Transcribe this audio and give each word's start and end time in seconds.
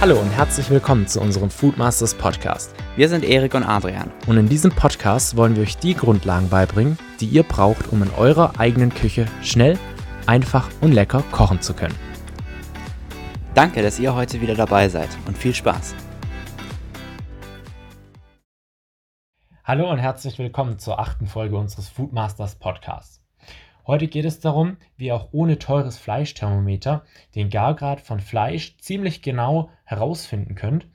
Hallo 0.00 0.20
und 0.20 0.30
herzlich 0.30 0.70
willkommen 0.70 1.08
zu 1.08 1.20
unserem 1.20 1.50
Foodmasters 1.50 2.14
Podcast. 2.14 2.72
Wir 2.94 3.08
sind 3.08 3.24
Erik 3.24 3.54
und 3.54 3.64
Adrian. 3.64 4.12
Und 4.28 4.36
in 4.36 4.48
diesem 4.48 4.70
Podcast 4.70 5.36
wollen 5.36 5.56
wir 5.56 5.64
euch 5.64 5.76
die 5.76 5.94
Grundlagen 5.94 6.48
beibringen, 6.48 6.96
die 7.18 7.26
ihr 7.26 7.42
braucht, 7.42 7.88
um 7.88 8.04
in 8.04 8.10
eurer 8.10 8.60
eigenen 8.60 8.94
Küche 8.94 9.26
schnell, 9.42 9.76
einfach 10.24 10.70
und 10.80 10.92
lecker 10.92 11.24
kochen 11.32 11.60
zu 11.60 11.74
können. 11.74 11.96
Danke, 13.54 13.82
dass 13.82 13.98
ihr 13.98 14.14
heute 14.14 14.40
wieder 14.40 14.54
dabei 14.54 14.88
seid 14.88 15.08
und 15.26 15.36
viel 15.36 15.52
Spaß. 15.52 15.96
Hallo 19.64 19.90
und 19.90 19.98
herzlich 19.98 20.38
willkommen 20.38 20.78
zur 20.78 21.00
achten 21.00 21.26
Folge 21.26 21.58
unseres 21.58 21.88
Foodmasters 21.88 22.54
Podcasts. 22.54 23.20
Heute 23.88 24.06
geht 24.06 24.26
es 24.26 24.38
darum, 24.38 24.76
wie 24.98 25.12
auch 25.12 25.28
ohne 25.32 25.58
teures 25.58 25.96
Fleischthermometer 25.96 27.06
den 27.34 27.48
Gargrad 27.48 28.02
von 28.02 28.20
Fleisch 28.20 28.76
ziemlich 28.76 29.22
genau 29.22 29.70
herausfinden 29.84 30.54
könnt. 30.54 30.86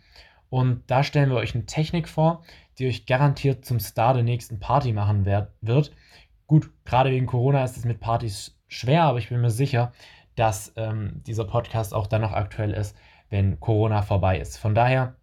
Und 0.52 0.84
da 0.86 1.02
stellen 1.02 1.32
wir 1.32 1.38
euch 1.38 1.56
eine 1.56 1.66
Technik 1.66 2.08
vor, 2.08 2.44
die 2.78 2.86
euch 2.86 3.08
garantiert 3.08 3.66
zum 3.66 3.80
Star 3.80 4.14
der 4.14 4.22
nächsten 4.22 4.60
Party 4.60 4.94
machen 4.94 5.26
wird. 5.26 5.92
Gut, 6.46 6.70
gerade 6.86 7.10
wegen 7.10 7.26
Corona 7.26 7.64
ist 7.64 7.78
es 7.78 7.84
mit 7.84 8.00
Partys 8.00 8.60
schwer, 8.68 9.06
aber 9.06 9.18
ich 9.18 9.30
bin 9.30 9.42
mir 9.42 9.50
sicher, 9.50 9.92
dass 10.36 10.72
ähm, 10.76 11.24
dieser 11.26 11.46
Podcast 11.46 11.96
auch 11.96 12.06
dann 12.06 12.22
noch 12.22 12.34
aktuell 12.34 12.74
ist, 12.74 12.96
wenn 13.32 13.60
Corona 13.60 14.04
vorbei 14.04 14.38
ist. 14.38 14.58
Von 14.58 14.76
daher 14.76 15.16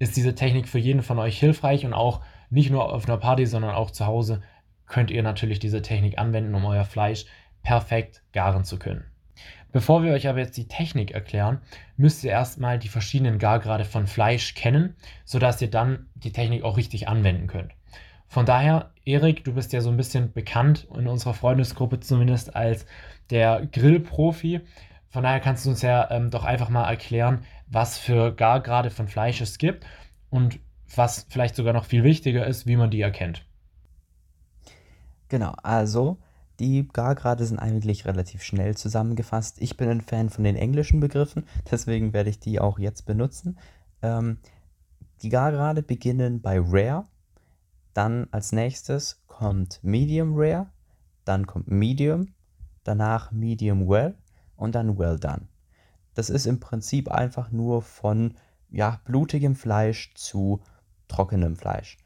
ist 0.00 0.16
diese 0.16 0.34
Technik 0.34 0.68
für 0.68 0.80
jeden 0.80 1.02
von 1.02 1.20
euch 1.20 1.38
hilfreich 1.38 1.86
und 1.86 1.94
auch 1.94 2.20
nicht 2.50 2.70
nur 2.70 2.92
auf 2.92 3.06
einer 3.06 3.18
Party, 3.18 3.46
sondern 3.46 3.76
auch 3.76 3.92
zu 3.92 4.06
Hause 4.06 4.42
könnt 4.86 5.10
ihr 5.10 5.22
natürlich 5.22 5.58
diese 5.58 5.82
Technik 5.82 6.18
anwenden, 6.18 6.54
um 6.54 6.64
euer 6.64 6.84
Fleisch 6.84 7.26
perfekt 7.62 8.22
garen 8.32 8.64
zu 8.64 8.78
können. 8.78 9.04
Bevor 9.72 10.04
wir 10.04 10.12
euch 10.12 10.28
aber 10.28 10.38
jetzt 10.38 10.56
die 10.56 10.68
Technik 10.68 11.10
erklären, 11.10 11.60
müsst 11.96 12.22
ihr 12.22 12.30
erstmal 12.30 12.78
die 12.78 12.88
verschiedenen 12.88 13.40
Gargrade 13.40 13.84
von 13.84 14.06
Fleisch 14.06 14.54
kennen, 14.54 14.94
sodass 15.24 15.60
ihr 15.60 15.70
dann 15.70 16.06
die 16.14 16.30
Technik 16.30 16.62
auch 16.62 16.76
richtig 16.76 17.08
anwenden 17.08 17.48
könnt. 17.48 17.72
Von 18.28 18.46
daher, 18.46 18.92
Erik, 19.04 19.44
du 19.44 19.52
bist 19.52 19.72
ja 19.72 19.80
so 19.80 19.90
ein 19.90 19.96
bisschen 19.96 20.32
bekannt 20.32 20.86
in 20.96 21.08
unserer 21.08 21.34
Freundesgruppe 21.34 21.98
zumindest 21.98 22.54
als 22.54 22.86
der 23.30 23.66
Grillprofi. 23.66 24.60
Von 25.08 25.24
daher 25.24 25.40
kannst 25.40 25.66
du 25.66 25.70
uns 25.70 25.82
ja 25.82 26.08
ähm, 26.10 26.30
doch 26.30 26.44
einfach 26.44 26.68
mal 26.68 26.88
erklären, 26.88 27.44
was 27.66 27.98
für 27.98 28.32
Gargrade 28.32 28.90
von 28.90 29.08
Fleisch 29.08 29.40
es 29.40 29.58
gibt 29.58 29.84
und 30.30 30.60
was 30.94 31.26
vielleicht 31.30 31.56
sogar 31.56 31.72
noch 31.72 31.84
viel 31.84 32.04
wichtiger 32.04 32.46
ist, 32.46 32.66
wie 32.66 32.76
man 32.76 32.90
die 32.90 33.00
erkennt. 33.00 33.44
Genau, 35.34 35.56
also 35.64 36.18
die 36.60 36.86
Gargrade 36.86 37.44
sind 37.44 37.58
eigentlich 37.58 38.04
relativ 38.06 38.44
schnell 38.44 38.76
zusammengefasst. 38.76 39.60
Ich 39.60 39.76
bin 39.76 39.88
ein 39.88 40.00
Fan 40.00 40.30
von 40.30 40.44
den 40.44 40.54
englischen 40.54 41.00
Begriffen, 41.00 41.44
deswegen 41.72 42.12
werde 42.12 42.30
ich 42.30 42.38
die 42.38 42.60
auch 42.60 42.78
jetzt 42.78 43.04
benutzen. 43.04 43.58
Ähm, 44.00 44.38
die 45.22 45.30
Gargrade 45.30 45.82
beginnen 45.82 46.40
bei 46.40 46.60
Rare, 46.60 47.06
dann 47.94 48.28
als 48.30 48.52
nächstes 48.52 49.24
kommt 49.26 49.80
Medium 49.82 50.34
Rare, 50.36 50.68
dann 51.24 51.48
kommt 51.48 51.66
Medium, 51.66 52.32
danach 52.84 53.32
Medium 53.32 53.88
Well 53.88 54.14
und 54.54 54.76
dann 54.76 54.96
Well 54.96 55.18
Done. 55.18 55.48
Das 56.14 56.30
ist 56.30 56.46
im 56.46 56.60
Prinzip 56.60 57.10
einfach 57.10 57.50
nur 57.50 57.82
von 57.82 58.34
ja, 58.70 59.00
blutigem 59.04 59.56
Fleisch 59.56 60.14
zu 60.14 60.60
trockenem 61.08 61.56
Fleisch. 61.56 61.98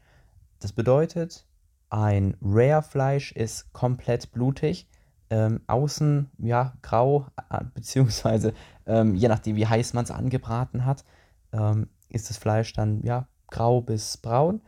Das 0.59 0.73
bedeutet, 0.73 1.45
ein 1.89 2.37
Rare-Fleisch 2.41 3.31
ist 3.31 3.73
komplett 3.73 4.31
blutig. 4.31 4.87
Ähm, 5.31 5.61
außen 5.67 6.31
ja 6.39 6.73
grau, 6.81 7.27
äh, 7.49 7.63
beziehungsweise 7.73 8.53
ähm, 8.85 9.15
je 9.15 9.27
nachdem, 9.27 9.55
wie 9.55 9.67
heiß 9.67 9.93
man 9.93 10.03
es 10.03 10.11
angebraten 10.11 10.85
hat, 10.85 11.05
ähm, 11.51 11.87
ist 12.09 12.29
das 12.29 12.37
Fleisch 12.37 12.73
dann 12.73 13.03
ja 13.03 13.27
grau 13.51 13.81
bis 13.81 14.17
braun. 14.17 14.61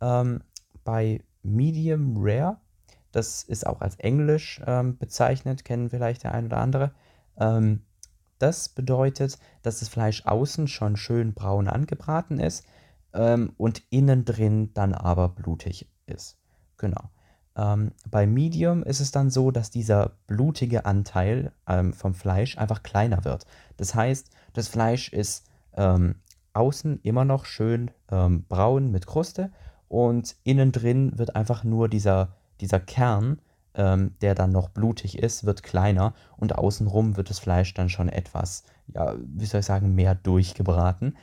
Ähm, 0.00 0.42
bei 0.84 1.22
Medium 1.42 2.14
Rare, 2.18 2.58
das 3.12 3.42
ist 3.42 3.66
auch 3.66 3.80
als 3.82 3.96
Englisch 3.96 4.62
ähm, 4.66 4.96
bezeichnet, 4.96 5.64
kennen 5.64 5.90
vielleicht 5.90 6.24
der 6.24 6.32
ein 6.32 6.46
oder 6.46 6.58
andere. 6.58 6.92
Ähm, 7.38 7.82
das 8.38 8.68
bedeutet, 8.68 9.38
dass 9.62 9.80
das 9.80 9.88
Fleisch 9.88 10.24
außen 10.24 10.68
schon 10.68 10.96
schön 10.96 11.34
braun 11.34 11.68
angebraten 11.68 12.38
ist 12.38 12.64
und 13.10 13.82
innen 13.90 14.24
drin 14.26 14.72
dann 14.74 14.94
aber 14.94 15.30
blutig 15.30 15.90
ist. 16.06 16.38
Genau. 16.78 17.10
Ähm, 17.56 17.92
bei 18.10 18.26
Medium 18.26 18.82
ist 18.82 19.00
es 19.00 19.10
dann 19.10 19.30
so, 19.30 19.50
dass 19.50 19.70
dieser 19.70 20.12
blutige 20.26 20.86
Anteil 20.86 21.52
ähm, 21.68 21.92
vom 21.92 22.14
Fleisch 22.14 22.56
einfach 22.56 22.82
kleiner 22.82 23.24
wird. 23.24 23.46
Das 23.76 23.94
heißt, 23.94 24.30
das 24.52 24.68
Fleisch 24.68 25.12
ist 25.12 25.44
ähm, 25.76 26.16
außen 26.52 27.00
immer 27.02 27.24
noch 27.24 27.44
schön 27.44 27.90
ähm, 28.10 28.44
braun 28.48 28.90
mit 28.90 29.06
Kruste 29.06 29.50
und 29.88 30.36
innen 30.44 30.72
drin 30.72 31.18
wird 31.18 31.36
einfach 31.36 31.64
nur 31.64 31.88
dieser, 31.88 32.36
dieser 32.60 32.80
Kern, 32.80 33.40
ähm, 33.74 34.14
der 34.20 34.34
dann 34.34 34.52
noch 34.52 34.68
blutig 34.68 35.18
ist, 35.18 35.44
wird 35.44 35.62
kleiner 35.62 36.14
und 36.36 36.56
außenrum 36.56 37.16
wird 37.16 37.30
das 37.30 37.38
Fleisch 37.38 37.74
dann 37.74 37.88
schon 37.88 38.08
etwas, 38.08 38.64
ja, 38.88 39.14
wie 39.18 39.46
soll 39.46 39.60
ich 39.60 39.66
sagen, 39.66 39.94
mehr 39.94 40.14
durchgebraten. 40.14 41.16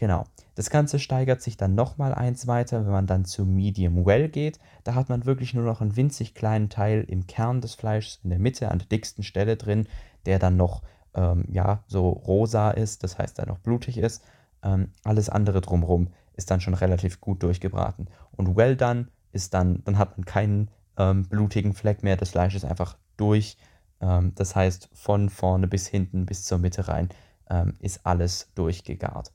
Genau. 0.00 0.24
Das 0.54 0.70
Ganze 0.70 0.98
steigert 0.98 1.42
sich 1.42 1.58
dann 1.58 1.74
nochmal 1.74 2.14
eins 2.14 2.46
weiter, 2.46 2.86
wenn 2.86 2.92
man 2.92 3.06
dann 3.06 3.26
zu 3.26 3.44
Medium 3.44 4.06
Well 4.06 4.30
geht. 4.30 4.58
Da 4.82 4.94
hat 4.94 5.10
man 5.10 5.26
wirklich 5.26 5.52
nur 5.52 5.64
noch 5.64 5.82
einen 5.82 5.94
winzig 5.94 6.34
kleinen 6.34 6.70
Teil 6.70 7.04
im 7.06 7.26
Kern 7.26 7.60
des 7.60 7.74
Fleisches 7.74 8.18
in 8.24 8.30
der 8.30 8.38
Mitte, 8.38 8.70
an 8.70 8.78
der 8.78 8.88
dicksten 8.88 9.22
Stelle 9.22 9.58
drin, 9.58 9.86
der 10.24 10.38
dann 10.38 10.56
noch 10.56 10.80
ähm, 11.12 11.44
ja, 11.52 11.84
so 11.86 12.08
rosa 12.08 12.70
ist, 12.70 13.04
das 13.04 13.18
heißt, 13.18 13.36
der 13.36 13.46
noch 13.46 13.58
blutig 13.58 13.98
ist. 13.98 14.24
Ähm, 14.62 14.88
alles 15.04 15.28
andere 15.28 15.60
drumherum 15.60 16.08
ist 16.32 16.50
dann 16.50 16.62
schon 16.62 16.72
relativ 16.72 17.20
gut 17.20 17.42
durchgebraten. 17.42 18.08
Und 18.32 18.56
Well 18.56 18.76
Done 18.76 19.08
ist 19.32 19.52
dann, 19.52 19.82
dann 19.84 19.98
hat 19.98 20.16
man 20.16 20.24
keinen 20.24 20.70
ähm, 20.96 21.28
blutigen 21.28 21.74
Fleck 21.74 22.02
mehr. 22.02 22.16
Das 22.16 22.30
Fleisch 22.30 22.54
ist 22.54 22.64
einfach 22.64 22.96
durch. 23.18 23.58
Ähm, 24.00 24.32
das 24.34 24.56
heißt, 24.56 24.88
von 24.94 25.28
vorne 25.28 25.68
bis 25.68 25.88
hinten 25.88 26.24
bis 26.24 26.44
zur 26.44 26.56
Mitte 26.56 26.88
rein 26.88 27.10
ähm, 27.50 27.74
ist 27.80 28.06
alles 28.06 28.50
durchgegart. 28.54 29.30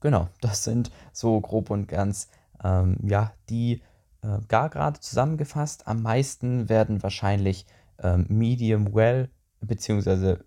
Genau, 0.00 0.28
das 0.40 0.64
sind 0.64 0.90
so 1.12 1.40
grob 1.40 1.70
und 1.70 1.88
ganz 1.88 2.28
ähm, 2.62 2.98
ja, 3.02 3.32
die 3.48 3.82
äh, 4.22 4.38
gar 4.48 4.70
gerade 4.70 5.00
zusammengefasst. 5.00 5.86
Am 5.86 6.02
meisten 6.02 6.68
werden 6.68 7.02
wahrscheinlich 7.02 7.66
ähm, 8.02 8.26
Medium 8.28 8.94
Well, 8.94 9.30
beziehungsweise 9.60 10.44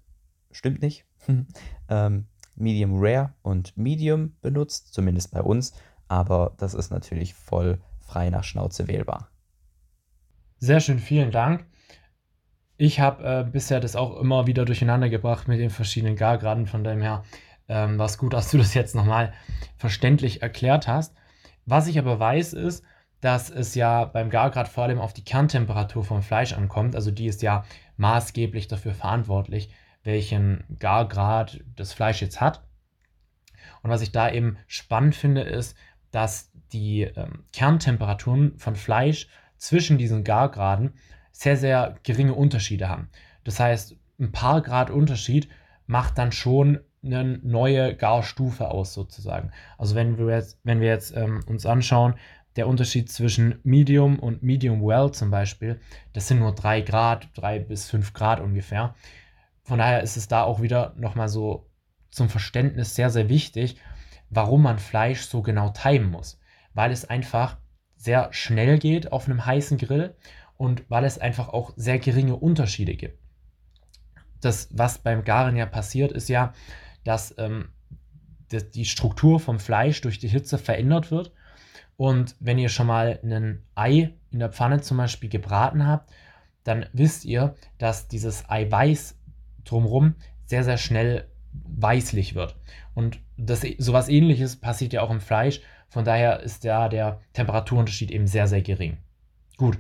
stimmt 0.52 0.82
nicht, 0.82 1.06
ähm, 1.90 2.28
Medium 2.56 2.94
Rare 2.96 3.34
und 3.42 3.76
Medium 3.78 4.36
benutzt, 4.42 4.94
zumindest 4.94 5.32
bei 5.32 5.42
uns, 5.42 5.74
aber 6.08 6.54
das 6.58 6.74
ist 6.74 6.92
natürlich 6.92 7.34
voll 7.34 7.80
frei 8.00 8.30
nach 8.30 8.44
Schnauze 8.44 8.88
wählbar. 8.88 9.30
Sehr 10.60 10.80
schön, 10.80 11.00
vielen 11.00 11.32
Dank. 11.32 11.66
Ich 12.78 13.00
habe 13.00 13.24
äh, 13.24 13.44
bisher 13.50 13.80
das 13.80 13.96
auch 13.96 14.18
immer 14.20 14.48
wieder 14.48 14.66
durcheinander 14.66 15.10
gebracht 15.10 15.48
mit 15.48 15.60
den 15.60 15.70
verschiedenen 15.70 16.16
Gargraden, 16.16 16.68
von 16.68 16.84
dem 16.84 17.02
her 17.02 17.24
ähm, 17.72 17.98
was 17.98 18.18
gut, 18.18 18.34
dass 18.34 18.52
du 18.52 18.58
das 18.58 18.74
jetzt 18.74 18.94
nochmal 18.96 19.34
verständlich 19.78 20.42
erklärt 20.42 20.88
hast. 20.88 21.16
Was 21.66 21.88
ich 21.88 21.98
aber 21.98 22.20
weiß, 22.20 22.54
ist, 22.54 22.84
dass 23.22 23.50
es 23.50 23.76
ja 23.76 24.06
beim 24.06 24.30
Gargrad 24.30 24.68
vor 24.68 24.84
allem 24.84 25.00
auf 25.00 25.14
die 25.14 25.24
Kerntemperatur 25.24 26.04
vom 26.04 26.22
Fleisch 26.22 26.54
ankommt. 26.54 26.96
Also 26.96 27.12
die 27.12 27.28
ist 27.28 27.42
ja 27.42 27.64
maßgeblich 27.98 28.68
dafür 28.68 28.94
verantwortlich, 28.94 29.74
welchen 30.04 30.64
Gargrad 30.80 31.64
das 31.76 31.94
Fleisch 31.94 32.22
jetzt 32.22 32.42
hat. 32.42 32.64
Und 33.84 33.90
was 33.90 34.02
ich 34.02 34.12
da 34.12 34.30
eben 34.30 34.58
spannend 34.68 35.16
finde, 35.16 35.42
ist, 35.42 35.78
dass 36.12 36.52
die 36.74 37.04
ähm, 37.04 37.46
Kerntemperaturen 37.54 38.58
von 38.58 38.76
Fleisch 38.76 39.28
zwischen 39.58 39.98
diesen 39.98 40.24
Gargraden 40.24 40.94
sehr, 41.32 41.56
sehr 41.56 41.96
geringe 42.04 42.34
Unterschiede 42.34 42.90
haben. 42.90 43.10
Das 43.44 43.60
heißt, 43.60 43.96
ein 44.20 44.32
paar 44.32 44.62
Grad 44.62 44.90
Unterschied 44.90 45.48
macht 45.86 46.18
dann 46.18 46.32
schon 46.32 46.80
eine 47.04 47.40
neue 47.44 47.96
Garstufe 47.96 48.70
aus, 48.70 48.94
sozusagen. 48.94 49.52
Also 49.78 49.96
wenn 49.96 50.18
wir 50.18 50.36
jetzt, 50.36 50.60
wenn 50.64 50.82
wir 50.82 50.88
jetzt 50.88 51.16
ähm, 51.16 51.42
uns 51.48 51.66
anschauen, 51.66 52.16
der 52.56 52.68
Unterschied 52.68 53.10
zwischen 53.12 53.60
Medium 53.64 54.20
und 54.20 54.44
Medium 54.44 54.84
Well 54.84 55.12
zum 55.12 55.32
Beispiel, 55.32 55.80
das 56.14 56.28
sind 56.28 56.40
nur 56.40 56.54
drei 56.54 56.82
Grad, 56.82 57.30
drei 57.34 57.60
bis 57.60 57.90
fünf 57.90 58.14
Grad 58.14 58.40
ungefähr. 58.40 58.96
Von 59.64 59.80
daher 59.80 60.02
ist 60.02 60.18
es 60.18 60.28
da 60.28 60.44
auch 60.44 60.62
wieder 60.62 60.94
nochmal 60.98 61.30
so 61.30 61.70
zum 62.10 62.30
Verständnis 62.30 62.96
sehr, 62.96 63.10
sehr 63.10 63.30
wichtig, 63.30 63.78
warum 64.30 64.64
man 64.64 64.80
Fleisch 64.80 65.22
so 65.22 65.42
genau 65.42 65.70
timen 65.70 66.12
muss. 66.12 66.40
Weil 66.74 66.92
es 66.92 67.06
einfach 67.06 67.58
sehr 67.96 68.34
schnell 68.34 68.80
geht 68.80 69.12
auf 69.12 69.28
einem 69.28 69.46
heißen 69.46 69.78
Grill 69.78 70.16
und 70.58 70.84
weil 70.90 71.06
es 71.06 71.20
einfach 71.20 71.50
auch 71.50 71.74
sehr 71.76 72.00
geringe 72.00 72.36
Unterschiede 72.36 72.96
gibt. 72.96 73.20
Das, 74.42 74.70
was 74.72 74.98
beim 74.98 75.24
Garen 75.24 75.56
ja 75.56 75.66
passiert, 75.66 76.12
ist 76.12 76.28
ja, 76.28 76.54
dass 77.04 77.36
ähm, 77.38 77.70
die, 78.52 78.72
die 78.72 78.86
Struktur 78.86 79.40
vom 79.40 79.60
Fleisch 79.60 80.02
durch 80.02 80.20
die 80.20 80.28
Hitze 80.28 80.58
verändert 80.58 81.12
wird. 81.12 81.32
Und 81.98 82.36
wenn 82.40 82.58
ihr 82.58 82.70
schon 82.70 82.88
mal 82.88 83.20
ein 83.24 83.64
Ei 83.76 84.14
in 84.32 84.40
der 84.40 84.52
Pfanne 84.52 84.82
zum 84.82 84.98
Beispiel 84.98 85.30
gebraten 85.30 85.86
habt, 85.86 86.12
dann 86.64 86.86
wisst 86.94 87.26
ihr, 87.26 87.56
dass 87.78 88.08
dieses 88.08 88.50
Eiweiß 88.50 89.18
drumherum 89.64 90.16
sehr, 90.46 90.64
sehr 90.64 90.78
schnell 90.78 91.28
weißlich 91.54 92.36
wird. 92.36 92.56
Und 92.94 93.20
das, 93.38 93.66
sowas 93.78 94.10
ähnliches 94.10 94.56
passiert 94.56 94.94
ja 94.94 95.02
auch 95.02 95.12
im 95.12 95.22
Fleisch. 95.22 95.62
Von 95.90 96.06
daher 96.06 96.42
ist 96.42 96.66
da 96.66 96.90
der 96.90 97.22
Temperaturunterschied 97.34 98.12
eben 98.12 98.28
sehr, 98.28 98.48
sehr 98.48 98.62
gering. 98.62 98.98
Gut, 99.58 99.78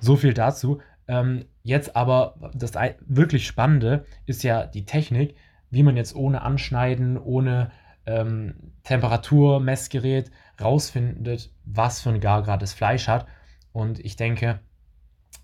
so 0.00 0.16
viel 0.16 0.34
dazu. 0.34 0.80
Ähm, 1.06 1.46
jetzt 1.62 1.96
aber 1.96 2.52
das 2.54 2.72
wirklich 3.06 3.46
Spannende 3.46 4.06
ist 4.26 4.42
ja 4.42 4.66
die 4.66 4.84
Technik, 4.84 5.36
wie 5.74 5.82
man 5.82 5.96
jetzt 5.96 6.14
ohne 6.14 6.42
Anschneiden, 6.42 7.18
ohne 7.18 7.70
ähm, 8.06 8.54
Temperaturmessgerät 8.84 10.30
rausfindet, 10.60 11.50
was 11.64 12.00
für 12.00 12.10
ein 12.10 12.20
Gargrad 12.20 12.62
das 12.62 12.72
Fleisch 12.72 13.08
hat. 13.08 13.26
Und 13.72 13.98
ich 13.98 14.16
denke, 14.16 14.60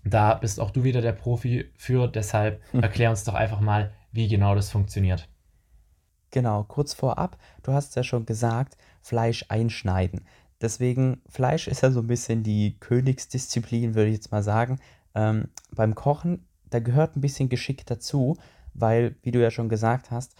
da 0.03 0.35
bist 0.35 0.59
auch 0.59 0.71
du 0.71 0.83
wieder 0.83 1.01
der 1.01 1.11
Profi 1.11 1.69
für. 1.75 2.07
Deshalb 2.07 2.61
hm. 2.71 2.81
erklär 2.81 3.09
uns 3.09 3.23
doch 3.23 3.33
einfach 3.33 3.59
mal, 3.59 3.91
wie 4.11 4.27
genau 4.27 4.55
das 4.55 4.69
funktioniert. 4.69 5.27
Genau, 6.31 6.63
kurz 6.63 6.93
vorab, 6.93 7.37
du 7.63 7.73
hast 7.73 7.95
ja 7.97 8.03
schon 8.03 8.25
gesagt, 8.25 8.77
Fleisch 9.01 9.45
einschneiden. 9.49 10.21
Deswegen, 10.61 11.21
Fleisch 11.27 11.67
ist 11.67 11.81
ja 11.81 11.91
so 11.91 11.99
ein 11.99 12.07
bisschen 12.07 12.43
die 12.43 12.77
Königsdisziplin, 12.79 13.95
würde 13.95 14.09
ich 14.09 14.15
jetzt 14.15 14.31
mal 14.31 14.43
sagen. 14.43 14.79
Ähm, 15.13 15.49
beim 15.75 15.93
Kochen, 15.93 16.47
da 16.69 16.79
gehört 16.79 17.17
ein 17.17 17.21
bisschen 17.21 17.49
Geschick 17.49 17.85
dazu, 17.85 18.37
weil, 18.73 19.15
wie 19.21 19.31
du 19.31 19.41
ja 19.41 19.51
schon 19.51 19.69
gesagt 19.69 20.11
hast, 20.11 20.35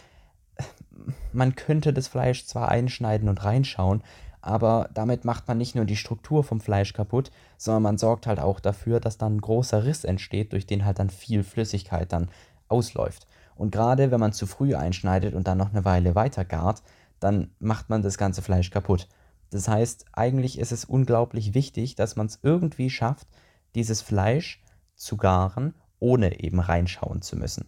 man 1.34 1.56
könnte 1.56 1.94
das 1.94 2.08
Fleisch 2.08 2.46
zwar 2.46 2.70
einschneiden 2.70 3.30
und 3.30 3.44
reinschauen, 3.44 4.04
aber 4.42 4.90
damit 4.94 5.24
macht 5.24 5.48
man 5.48 5.58
nicht 5.58 5.76
nur 5.76 5.86
die 5.86 5.96
Struktur 5.96 6.44
vom 6.44 6.60
Fleisch 6.60 6.94
kaputt, 6.94 7.32
sondern 7.58 7.84
man 7.84 7.98
sorgt 7.98 8.26
halt 8.26 8.40
auch 8.40 8.60
dafür, 8.60 9.00
dass 9.00 9.18
dann 9.18 9.36
ein 9.36 9.42
großer 9.42 9.86
Riss 9.86 10.04
entsteht, 10.04 10.52
durch 10.54 10.66
den 10.66 10.84
halt 10.84 11.00
dann 11.00 11.10
viel 11.10 11.44
Flüssigkeit 11.44 12.12
dann 12.12 12.30
ausläuft. 12.68 13.28
Und 13.56 13.72
gerade 13.72 14.10
wenn 14.10 14.20
man 14.20 14.34
zu 14.34 14.48
früh 14.48 14.76
einschneidet 14.76 15.36
und 15.36 15.48
dann 15.48 15.60
noch 15.60 15.70
eine 15.70 15.86
Weile 15.86 16.16
weiter 16.16 16.44
gart, 16.46 16.82
dann 17.20 17.52
macht 17.60 17.90
man 17.90 18.02
das 18.02 18.18
ganze 18.18 18.42
Fleisch 18.42 18.72
kaputt. 18.72 19.08
Das 19.52 19.68
heißt, 19.68 20.06
eigentlich 20.14 20.58
ist 20.58 20.72
es 20.72 20.86
unglaublich 20.86 21.54
wichtig, 21.54 21.96
dass 21.96 22.16
man 22.16 22.26
es 22.26 22.40
irgendwie 22.42 22.90
schafft, 22.90 23.28
dieses 23.76 24.02
Fleisch 24.02 24.64
zu 24.96 25.18
garen, 25.18 25.76
ohne 26.00 26.40
eben 26.40 26.60
reinschauen 26.60 27.22
zu 27.22 27.36
müssen. 27.36 27.68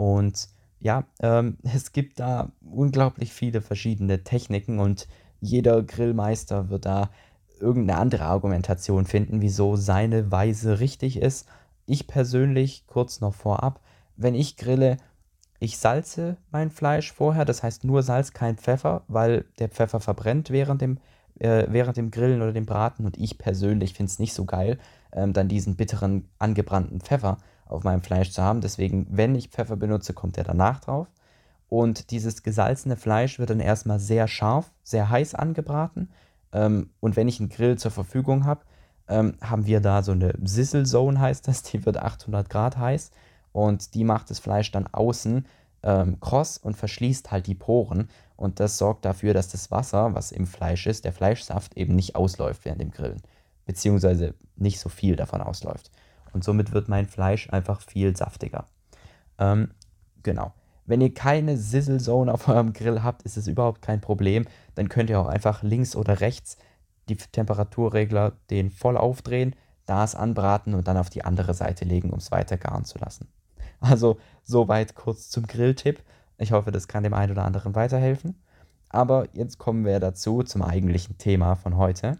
Und 0.00 0.48
ja, 0.78 1.04
ähm, 1.20 1.58
es 1.74 1.92
gibt 1.92 2.20
da 2.20 2.52
unglaublich 2.62 3.34
viele 3.34 3.60
verschiedene 3.60 4.24
Techniken 4.24 4.78
und 4.78 5.06
jeder 5.42 5.82
Grillmeister 5.82 6.70
wird 6.70 6.86
da 6.86 7.10
irgendeine 7.60 8.00
andere 8.00 8.24
Argumentation 8.24 9.04
finden, 9.04 9.42
wieso 9.42 9.76
seine 9.76 10.32
Weise 10.32 10.80
richtig 10.80 11.18
ist. 11.18 11.46
Ich 11.84 12.06
persönlich, 12.06 12.86
kurz 12.86 13.20
noch 13.20 13.34
vorab, 13.34 13.80
wenn 14.16 14.34
ich 14.34 14.56
grille, 14.56 14.96
ich 15.58 15.76
salze 15.76 16.38
mein 16.50 16.70
Fleisch 16.70 17.12
vorher, 17.12 17.44
das 17.44 17.62
heißt 17.62 17.84
nur 17.84 18.02
Salz, 18.02 18.32
kein 18.32 18.56
Pfeffer, 18.56 19.02
weil 19.06 19.44
der 19.58 19.68
Pfeffer 19.68 20.00
verbrennt 20.00 20.48
während 20.48 20.80
dem, 20.80 20.96
äh, 21.38 21.66
während 21.68 21.98
dem 21.98 22.10
Grillen 22.10 22.40
oder 22.40 22.54
dem 22.54 22.64
Braten 22.64 23.04
und 23.04 23.18
ich 23.18 23.36
persönlich 23.36 23.92
finde 23.92 24.08
es 24.08 24.18
nicht 24.18 24.32
so 24.32 24.46
geil, 24.46 24.78
ähm, 25.12 25.34
dann 25.34 25.48
diesen 25.48 25.76
bitteren, 25.76 26.26
angebrannten 26.38 27.02
Pfeffer 27.02 27.36
auf 27.70 27.84
meinem 27.84 28.02
Fleisch 28.02 28.30
zu 28.30 28.42
haben. 28.42 28.60
Deswegen, 28.60 29.06
wenn 29.10 29.34
ich 29.34 29.48
Pfeffer 29.48 29.76
benutze, 29.76 30.12
kommt 30.12 30.36
der 30.36 30.44
danach 30.44 30.80
drauf. 30.80 31.08
Und 31.68 32.10
dieses 32.10 32.42
gesalzene 32.42 32.96
Fleisch 32.96 33.38
wird 33.38 33.50
dann 33.50 33.60
erstmal 33.60 34.00
sehr 34.00 34.26
scharf, 34.26 34.72
sehr 34.82 35.08
heiß 35.08 35.34
angebraten. 35.34 36.10
Ähm, 36.52 36.90
und 37.00 37.16
wenn 37.16 37.28
ich 37.28 37.38
einen 37.38 37.48
Grill 37.48 37.78
zur 37.78 37.92
Verfügung 37.92 38.44
habe, 38.44 38.62
ähm, 39.08 39.34
haben 39.40 39.66
wir 39.66 39.80
da 39.80 40.02
so 40.02 40.12
eine 40.12 40.34
Sizzle 40.42 40.84
Zone, 40.84 41.20
heißt 41.20 41.46
das. 41.48 41.62
Die 41.62 41.84
wird 41.86 41.98
800 41.98 42.48
Grad 42.50 42.76
heiß 42.76 43.10
und 43.52 43.94
die 43.94 44.04
macht 44.04 44.30
das 44.30 44.38
Fleisch 44.38 44.70
dann 44.70 44.86
außen 44.86 45.46
ähm, 45.82 46.20
kross 46.20 46.58
und 46.58 46.76
verschließt 46.76 47.30
halt 47.30 47.46
die 47.46 47.54
Poren. 47.54 48.08
Und 48.36 48.60
das 48.60 48.78
sorgt 48.78 49.04
dafür, 49.04 49.34
dass 49.34 49.48
das 49.48 49.70
Wasser, 49.70 50.14
was 50.14 50.32
im 50.32 50.46
Fleisch 50.46 50.86
ist, 50.86 51.04
der 51.04 51.12
Fleischsaft 51.12 51.76
eben 51.76 51.94
nicht 51.94 52.16
ausläuft 52.16 52.64
während 52.64 52.80
dem 52.80 52.90
Grillen. 52.90 53.22
Beziehungsweise 53.66 54.34
nicht 54.56 54.80
so 54.80 54.88
viel 54.88 55.16
davon 55.16 55.42
ausläuft. 55.42 55.90
Und 56.32 56.44
somit 56.44 56.72
wird 56.72 56.88
mein 56.88 57.06
Fleisch 57.06 57.50
einfach 57.50 57.80
viel 57.80 58.16
saftiger. 58.16 58.66
Ähm, 59.38 59.70
genau. 60.22 60.52
Wenn 60.86 61.00
ihr 61.00 61.14
keine 61.14 61.56
Sizzle 61.56 61.98
Zone 61.98 62.32
auf 62.32 62.48
eurem 62.48 62.72
Grill 62.72 63.02
habt, 63.02 63.22
ist 63.22 63.36
es 63.36 63.46
überhaupt 63.46 63.82
kein 63.82 64.00
Problem. 64.00 64.46
Dann 64.74 64.88
könnt 64.88 65.10
ihr 65.10 65.20
auch 65.20 65.28
einfach 65.28 65.62
links 65.62 65.94
oder 65.94 66.20
rechts 66.20 66.56
die 67.08 67.16
Temperaturregler 67.16 68.32
den 68.50 68.70
voll 68.70 68.96
aufdrehen, 68.96 69.56
das 69.86 70.14
anbraten 70.14 70.74
und 70.74 70.86
dann 70.86 70.96
auf 70.96 71.10
die 71.10 71.24
andere 71.24 71.54
Seite 71.54 71.84
legen, 71.84 72.10
um 72.10 72.18
es 72.18 72.30
weiter 72.30 72.56
garen 72.56 72.84
zu 72.84 72.98
lassen. 72.98 73.28
Also 73.80 74.18
soweit 74.42 74.94
kurz 74.94 75.30
zum 75.30 75.46
Grilltipp. 75.46 76.02
Ich 76.38 76.52
hoffe, 76.52 76.70
das 76.70 76.86
kann 76.86 77.02
dem 77.02 77.14
einen 77.14 77.32
oder 77.32 77.44
anderen 77.44 77.74
weiterhelfen. 77.74 78.40
Aber 78.88 79.28
jetzt 79.32 79.58
kommen 79.58 79.84
wir 79.84 80.00
dazu 80.00 80.42
zum 80.42 80.62
eigentlichen 80.62 81.16
Thema 81.18 81.54
von 81.54 81.76
heute. 81.76 82.18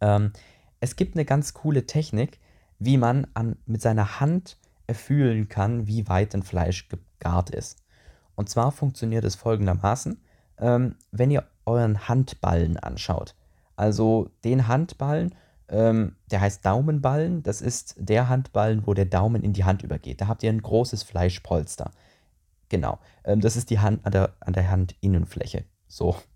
Ähm, 0.00 0.32
es 0.80 0.96
gibt 0.96 1.14
eine 1.14 1.24
ganz 1.24 1.54
coole 1.54 1.86
Technik, 1.86 2.38
wie 2.78 2.96
man 2.96 3.26
an, 3.34 3.56
mit 3.66 3.82
seiner 3.82 4.20
Hand 4.20 4.58
erfühlen 4.86 5.48
kann, 5.48 5.86
wie 5.86 6.08
weit 6.08 6.34
ein 6.34 6.42
Fleisch 6.42 6.88
gegart 6.88 7.50
ist. 7.50 7.78
Und 8.34 8.48
zwar 8.48 8.72
funktioniert 8.72 9.24
es 9.24 9.34
folgendermaßen, 9.34 10.20
ähm, 10.58 10.96
wenn 11.10 11.30
ihr 11.30 11.44
euren 11.64 12.08
Handballen 12.08 12.76
anschaut. 12.76 13.34
Also 13.76 14.30
den 14.44 14.68
Handballen, 14.68 15.34
ähm, 15.68 16.16
der 16.30 16.40
heißt 16.40 16.64
Daumenballen, 16.64 17.42
das 17.42 17.60
ist 17.60 17.96
der 17.98 18.28
Handballen, 18.28 18.86
wo 18.86 18.94
der 18.94 19.06
Daumen 19.06 19.42
in 19.42 19.52
die 19.52 19.64
Hand 19.64 19.82
übergeht. 19.82 20.20
Da 20.20 20.28
habt 20.28 20.42
ihr 20.42 20.50
ein 20.50 20.62
großes 20.62 21.02
Fleischpolster. 21.02 21.90
Genau, 22.68 22.98
ähm, 23.24 23.40
das 23.40 23.56
ist 23.56 23.70
die 23.70 23.80
Hand 23.80 24.04
an 24.04 24.12
der, 24.12 24.34
an 24.40 24.52
der 24.52 24.70
Handinnenfläche. 24.70 25.64
So. 25.88 26.16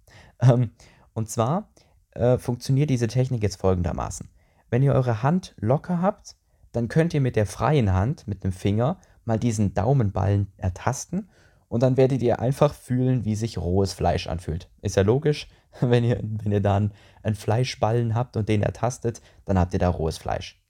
Ähm, 0.42 0.70
und 1.12 1.28
zwar 1.28 1.68
äh, 2.12 2.38
funktioniert 2.38 2.88
diese 2.88 3.08
Technik 3.08 3.42
jetzt 3.42 3.60
folgendermaßen. 3.60 4.26
Wenn 4.70 4.82
ihr 4.82 4.94
eure 4.94 5.22
Hand 5.22 5.54
locker 5.58 6.00
habt, 6.00 6.36
dann 6.72 6.88
könnt 6.88 7.12
ihr 7.12 7.20
mit 7.20 7.36
der 7.36 7.46
freien 7.46 7.92
Hand, 7.92 8.26
mit 8.28 8.44
dem 8.44 8.52
Finger, 8.52 8.98
mal 9.24 9.38
diesen 9.38 9.74
Daumenballen 9.74 10.52
ertasten 10.56 11.28
und 11.68 11.82
dann 11.82 11.96
werdet 11.96 12.22
ihr 12.22 12.40
einfach 12.40 12.74
fühlen, 12.74 13.24
wie 13.24 13.34
sich 13.36 13.58
rohes 13.58 13.92
Fleisch 13.92 14.26
anfühlt. 14.26 14.68
Ist 14.82 14.96
ja 14.96 15.02
logisch, 15.02 15.48
wenn 15.80 16.04
ihr, 16.04 16.20
wenn 16.22 16.52
ihr 16.52 16.60
dann 16.60 16.92
einen 17.22 17.36
Fleischballen 17.36 18.14
habt 18.14 18.36
und 18.36 18.48
den 18.48 18.62
ertastet, 18.62 19.20
dann 19.44 19.58
habt 19.58 19.72
ihr 19.72 19.78
da 19.78 19.88
rohes 19.88 20.18
Fleisch. 20.18 20.60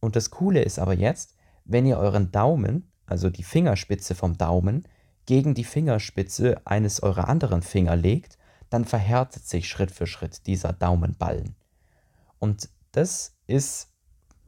Und 0.00 0.16
das 0.16 0.30
Coole 0.30 0.62
ist 0.62 0.78
aber 0.78 0.94
jetzt, 0.94 1.36
wenn 1.64 1.86
ihr 1.86 1.98
euren 1.98 2.30
Daumen, 2.30 2.90
also 3.06 3.30
die 3.30 3.42
Fingerspitze 3.42 4.14
vom 4.14 4.36
Daumen, 4.36 4.86
gegen 5.26 5.54
die 5.54 5.64
Fingerspitze 5.64 6.60
eines 6.64 7.02
eurer 7.02 7.28
anderen 7.28 7.62
Finger 7.62 7.96
legt, 7.96 8.36
dann 8.70 8.84
verhärtet 8.84 9.46
sich 9.46 9.68
Schritt 9.68 9.90
für 9.90 10.06
Schritt 10.06 10.46
dieser 10.46 10.72
Daumenballen. 10.72 11.54
Und 12.38 12.68
das 12.96 13.36
ist 13.46 13.92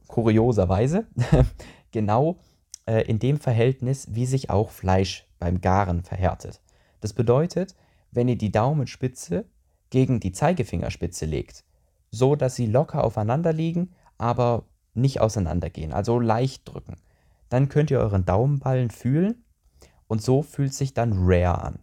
kurioserweise 0.07 1.07
genau 1.91 2.39
äh, 2.85 3.01
in 3.03 3.19
dem 3.19 3.37
Verhältnis, 3.37 4.07
wie 4.11 4.25
sich 4.25 4.49
auch 4.49 4.69
Fleisch 4.71 5.27
beim 5.39 5.61
Garen 5.61 6.03
verhärtet. 6.03 6.61
Das 7.01 7.13
bedeutet, 7.13 7.75
wenn 8.11 8.27
ihr 8.27 8.37
die 8.37 8.51
Daumenspitze 8.51 9.45
gegen 9.89 10.19
die 10.19 10.31
Zeigefingerspitze 10.31 11.25
legt, 11.25 11.63
so 12.09 12.35
dass 12.35 12.55
sie 12.55 12.65
locker 12.65 13.03
aufeinander 13.03 13.53
liegen, 13.53 13.93
aber 14.17 14.65
nicht 14.93 15.21
auseinandergehen, 15.21 15.93
also 15.93 16.19
leicht 16.19 16.67
drücken, 16.67 16.95
dann 17.49 17.69
könnt 17.69 17.91
ihr 17.91 17.99
euren 17.99 18.25
Daumenballen 18.25 18.89
fühlen 18.89 19.43
und 20.07 20.21
so 20.21 20.41
fühlt 20.41 20.73
sich 20.73 20.93
dann 20.93 21.13
Rare 21.15 21.61
an. 21.61 21.79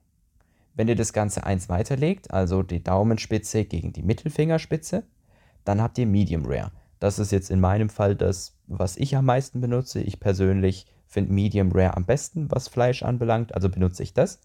Wenn 0.74 0.88
ihr 0.88 0.96
das 0.96 1.12
Ganze 1.12 1.44
eins 1.44 1.68
weiterlegt, 1.68 2.32
also 2.32 2.62
die 2.62 2.82
Daumenspitze 2.82 3.64
gegen 3.64 3.92
die 3.92 4.02
Mittelfingerspitze, 4.02 5.04
dann 5.64 5.80
habt 5.80 5.98
ihr 5.98 6.06
Medium 6.06 6.44
Rare. 6.46 6.72
Das 7.00 7.18
ist 7.18 7.32
jetzt 7.32 7.50
in 7.50 7.60
meinem 7.60 7.88
Fall 7.88 8.16
das, 8.16 8.56
was 8.66 8.96
ich 8.96 9.16
am 9.16 9.26
meisten 9.26 9.60
benutze. 9.60 10.00
Ich 10.00 10.20
persönlich 10.20 10.86
finde 11.06 11.32
Medium 11.32 11.72
Rare 11.72 11.96
am 11.96 12.06
besten, 12.06 12.50
was 12.50 12.68
Fleisch 12.68 13.02
anbelangt, 13.02 13.54
also 13.54 13.68
benutze 13.68 14.02
ich 14.02 14.14
das. 14.14 14.40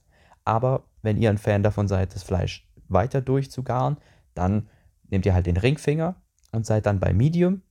Aber 0.46 0.84
wenn 1.02 1.18
ihr 1.18 1.30
ein 1.30 1.38
Fan 1.38 1.64
davon 1.64 1.88
seid, 1.88 2.16
das 2.16 2.24
Fleisch 2.24 2.68
weiter 2.88 3.22
durchzugaren, 3.22 3.98
dann 4.34 4.68
nehmt 5.10 5.26
ihr 5.26 5.34
halt 5.34 5.46
den 5.46 5.58
Ringfinger 5.58 6.16
und 6.52 6.66
seid 6.66 6.86
dann 6.86 7.00
bei 7.00 7.14
Medium. 7.14 7.62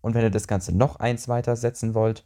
Und 0.00 0.14
wenn 0.14 0.22
ihr 0.22 0.30
das 0.30 0.48
Ganze 0.48 0.76
noch 0.76 0.96
eins 0.96 1.28
weiter 1.28 1.56
setzen 1.56 1.94
wollt, 1.94 2.24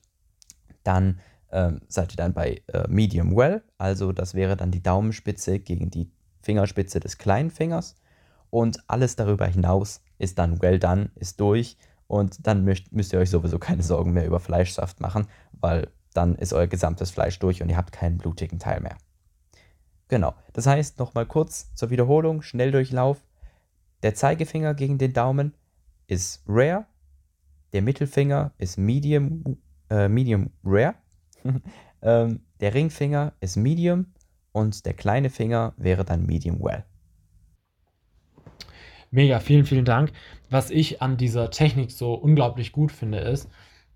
dann 0.83 1.21
ähm, 1.51 1.81
seid 1.89 2.13
ihr 2.13 2.17
dann 2.17 2.33
bei 2.33 2.63
äh, 2.69 2.89
Medium 2.89 3.37
Well. 3.37 3.63
Also 3.79 4.13
das 4.13 4.35
wäre 4.35 4.57
dann 4.57 4.71
die 4.71 4.83
Daumenspitze 4.83 5.59
gegen 5.59 5.91
die 5.91 6.11
Fingerspitze 6.43 7.01
des 7.01 7.19
kleinen 7.19 7.51
Fingers. 7.51 7.97
Und 8.51 8.79
alles 8.89 9.17
darüber 9.17 9.47
hinaus 9.47 10.01
ist 10.19 10.39
dann 10.39 10.63
well 10.63 10.79
done, 10.79 11.11
ist 11.17 11.41
durch. 11.41 11.77
Und 12.07 12.47
dann 12.47 12.65
müsst, 12.65 12.93
müsst 12.93 13.13
ihr 13.13 13.19
euch 13.19 13.31
sowieso 13.31 13.59
keine 13.59 13.83
Sorgen 13.83 14.13
mehr 14.13 14.27
über 14.27 14.41
Fleischsaft 14.41 15.01
machen, 15.01 15.27
weil 15.53 15.89
dann 16.15 16.35
ist 16.37 16.53
euer 16.53 16.67
gesamtes 16.67 17.11
Fleisch 17.11 17.39
durch 17.39 17.63
und 17.63 17.69
ihr 17.69 17.77
habt 17.77 17.93
keinen 17.93 18.19
blutigen 18.19 18.59
Teil 18.59 18.81
mehr. 18.81 18.97
Genau. 20.09 20.35
Das 20.53 20.67
heißt, 20.67 20.99
nochmal 20.99 21.27
kurz 21.27 21.75
zur 21.75 21.91
Wiederholung, 21.91 22.43
Schnelldurchlauf. 22.43 23.19
Der 24.03 24.15
Zeigefinger 24.15 24.75
gegen 24.75 24.99
den 24.99 25.13
Daumen 25.13 25.55
ist 26.07 26.43
rare. 26.47 26.87
Der 27.73 27.83
Mittelfinger 27.83 28.53
ist 28.59 28.79
medium, 28.79 29.59
äh, 29.91 30.09
medium 30.09 30.51
rare. 30.65 30.95
ähm, 32.03 32.41
der 32.61 32.75
Ringfinger 32.75 33.33
ist 33.41 33.57
medium 33.57 34.07
und 34.53 34.87
der 34.87 34.95
kleine 34.95 35.29
Finger 35.29 35.75
wäre 35.77 36.05
dann 36.05 36.25
medium 36.25 36.63
well. 36.63 36.85
Mega, 39.11 39.41
vielen, 39.41 39.65
vielen 39.65 39.85
Dank. 39.85 40.13
Was 40.51 40.71
ich 40.71 41.03
an 41.03 41.17
dieser 41.17 41.51
Technik 41.51 41.91
so 41.91 42.15
unglaublich 42.15 42.73
gut 42.73 42.93
finde, 42.93 43.19
ist, 43.19 43.49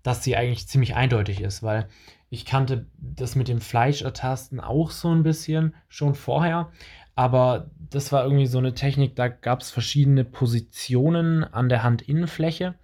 dass 0.03 0.23
sie 0.23 0.35
eigentlich 0.35 0.67
ziemlich 0.67 0.95
eindeutig 0.95 1.41
ist, 1.41 1.63
weil 1.63 1.87
ich 2.29 2.45
kannte 2.45 2.87
das 2.97 3.35
mit 3.35 3.47
dem 3.47 3.61
Fleischertasten 3.61 4.59
auch 4.59 4.91
so 4.91 5.09
ein 5.09 5.23
bisschen 5.23 5.75
schon 5.89 6.15
vorher, 6.15 6.71
aber 7.15 7.69
das 7.89 8.11
war 8.11 8.23
irgendwie 8.23 8.47
so 8.47 8.57
eine 8.57 8.73
Technik, 8.73 9.15
da 9.15 9.27
gab 9.27 9.61
es 9.61 9.69
verschiedene 9.69 10.23
Positionen 10.23 11.43
an 11.43 11.69
der 11.69 11.83
Handinnenfläche 11.83 12.75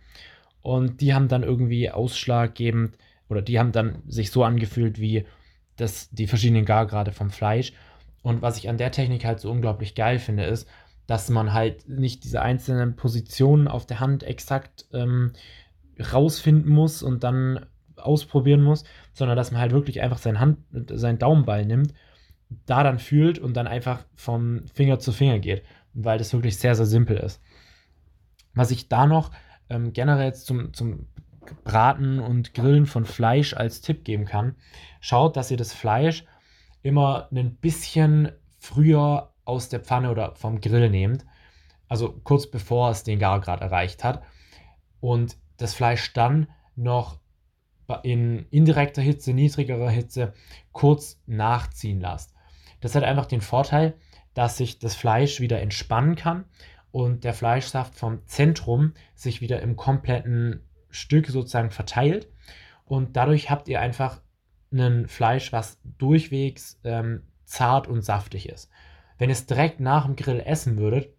und 0.61 0.99
die 1.01 1.13
haben 1.13 1.29
dann 1.29 1.43
irgendwie 1.43 1.89
ausschlaggebend 1.89 2.97
oder 3.29 3.41
die 3.41 3.57
haben 3.57 3.71
dann 3.71 4.03
sich 4.07 4.31
so 4.31 4.43
angefühlt 4.43 4.99
wie 4.99 5.25
das, 5.77 6.09
die 6.09 6.27
verschiedenen 6.27 6.65
Gargrade 6.65 7.13
vom 7.13 7.29
Fleisch. 7.29 7.73
Und 8.21 8.41
was 8.41 8.57
ich 8.57 8.67
an 8.67 8.77
der 8.77 8.91
Technik 8.91 9.25
halt 9.25 9.39
so 9.39 9.49
unglaublich 9.49 9.95
geil 9.95 10.19
finde, 10.19 10.43
ist, 10.43 10.67
dass 11.07 11.29
man 11.29 11.53
halt 11.53 11.87
nicht 11.87 12.23
diese 12.25 12.41
einzelnen 12.41 12.95
Positionen 12.95 13.67
auf 13.67 13.85
der 13.85 13.99
Hand 13.99 14.23
exakt 14.23 14.85
ähm, 14.93 15.31
rausfinden 16.13 16.71
muss 16.71 17.01
und 17.01 17.23
dann 17.23 17.65
ausprobieren 17.95 18.61
muss, 18.61 18.83
sondern 19.13 19.37
dass 19.37 19.51
man 19.51 19.61
halt 19.61 19.71
wirklich 19.71 20.01
einfach 20.01 20.19
seinen, 20.19 20.39
Hand, 20.39 20.59
seinen 20.71 21.17
Daumenball 21.17 21.65
nimmt, 21.65 21.93
da 22.65 22.83
dann 22.83 22.99
fühlt 22.99 23.39
und 23.39 23.55
dann 23.55 23.67
einfach 23.67 24.05
vom 24.15 24.67
Finger 24.67 24.99
zu 24.99 25.11
Finger 25.11 25.39
geht, 25.39 25.63
weil 25.93 26.17
das 26.17 26.33
wirklich 26.33 26.57
sehr, 26.57 26.75
sehr 26.75 26.85
simpel 26.85 27.17
ist. 27.17 27.41
Was 28.53 28.71
ich 28.71 28.89
da 28.89 29.07
noch 29.07 29.31
ähm, 29.69 29.93
generell 29.93 30.33
zum, 30.33 30.73
zum 30.73 31.07
Braten 31.63 32.19
und 32.19 32.53
Grillen 32.53 32.85
von 32.85 33.05
Fleisch 33.05 33.53
als 33.53 33.81
Tipp 33.81 34.03
geben 34.03 34.25
kann, 34.25 34.55
schaut, 34.99 35.37
dass 35.37 35.51
ihr 35.51 35.57
das 35.57 35.73
Fleisch 35.73 36.25
immer 36.81 37.29
ein 37.31 37.55
bisschen 37.55 38.31
früher 38.57 39.33
aus 39.47 39.69
der 39.69 39.79
Pfanne 39.79 40.11
oder 40.11 40.35
vom 40.35 40.61
Grill 40.61 40.89
nehmt, 40.89 41.25
also 41.87 42.11
kurz 42.23 42.47
bevor 42.47 42.91
es 42.91 43.03
den 43.03 43.19
Gargrad 43.19 43.61
erreicht 43.61 44.03
hat 44.03 44.23
und 44.99 45.37
das 45.57 45.73
Fleisch 45.73 46.13
dann 46.13 46.47
noch 46.75 47.19
in 48.03 48.45
indirekter 48.49 49.01
Hitze, 49.01 49.33
niedrigerer 49.33 49.89
Hitze 49.89 50.33
kurz 50.73 51.21
nachziehen 51.25 52.01
lasst. 52.01 52.33
Das 52.81 52.95
hat 52.95 53.03
einfach 53.03 53.25
den 53.25 53.41
Vorteil, 53.41 53.95
dass 54.33 54.57
sich 54.57 54.79
das 54.79 54.95
Fleisch 54.95 55.39
wieder 55.39 55.61
entspannen 55.61 56.15
kann 56.15 56.45
und 56.91 57.23
der 57.23 57.33
Fleischsaft 57.33 57.95
vom 57.95 58.25
Zentrum 58.27 58.93
sich 59.15 59.41
wieder 59.41 59.61
im 59.61 59.75
kompletten 59.75 60.67
Stück 60.89 61.27
sozusagen 61.27 61.71
verteilt. 61.71 62.27
Und 62.85 63.15
dadurch 63.15 63.49
habt 63.49 63.67
ihr 63.67 63.81
einfach 63.81 64.21
ein 64.71 65.07
Fleisch, 65.07 65.53
was 65.53 65.79
durchwegs 65.83 66.79
ähm, 66.83 67.23
zart 67.45 67.87
und 67.87 68.01
saftig 68.01 68.49
ist. 68.49 68.69
Wenn 69.17 69.29
ihr 69.29 69.33
es 69.33 69.45
direkt 69.45 69.79
nach 69.79 70.05
dem 70.05 70.15
Grill 70.15 70.41
essen 70.45 70.77
würdet, 70.77 71.13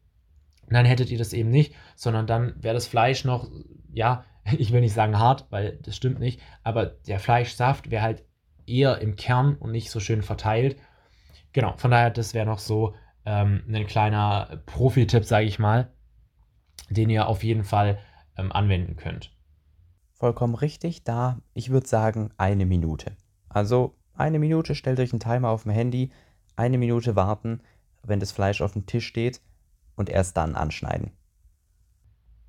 dann 0.69 0.87
hättet 0.87 1.11
ihr 1.11 1.19
das 1.19 1.33
eben 1.33 1.51
nicht, 1.51 1.75
sondern 1.97 2.27
dann 2.27 2.55
wäre 2.63 2.75
das 2.75 2.87
Fleisch 2.87 3.25
noch, 3.25 3.51
ja, 3.93 4.25
ich 4.59 4.73
will 4.73 4.81
nicht 4.81 4.95
sagen 4.95 5.19
hart, 5.19 5.47
weil 5.51 5.79
das 5.83 5.97
stimmt 5.97 6.21
nicht, 6.21 6.41
aber 6.63 6.87
der 6.87 7.19
Fleischsaft 7.19 7.91
wäre 7.91 8.03
halt 8.03 8.25
eher 8.67 8.99
im 8.99 9.17
Kern 9.17 9.57
und 9.57 9.73
nicht 9.73 9.91
so 9.91 10.01
schön 10.01 10.23
verteilt. 10.23 10.77
Genau, 11.53 11.75
von 11.77 11.91
daher, 11.91 12.11
das 12.11 12.35
wäre 12.35 12.47
noch 12.47 12.59
so 12.59 12.95
ähm, 13.25 13.65
ein 13.69 13.87
kleiner 13.87 14.63
Profi-Tipp, 14.67 15.25
sage 15.25 15.47
ich 15.47 15.59
mal, 15.59 15.91
den 16.91 17.09
ihr 17.11 17.29
auf 17.29 17.43
jeden 17.43 17.65
Fall 17.65 17.99
ähm, 18.37 18.53
anwenden 18.53 18.97
könnt. 18.97 19.33
Vollkommen 20.13 20.55
richtig, 20.55 21.05
da 21.05 21.39
ich 21.55 21.71
würde 21.71 21.87
sagen 21.87 22.31
eine 22.37 22.67
Minute. 22.67 23.17
Also 23.49 23.97
eine 24.15 24.39
Minute, 24.39 24.75
stellt 24.75 25.01
euch 25.01 25.13
einen 25.13 25.21
Timer 25.21 25.49
auf 25.49 25.63
dem 25.63 25.73
Handy, 25.73 26.11
eine 26.57 26.77
Minute 26.77 27.17
warten, 27.17 27.61
wenn 28.03 28.21
das 28.21 28.33
Fleisch 28.33 28.61
auf 28.61 28.73
dem 28.73 28.87
Tisch 28.87 29.07
steht 29.07 29.41
und 29.97 30.09
erst 30.09 30.37
dann 30.37 30.55
anschneiden. 30.55 31.13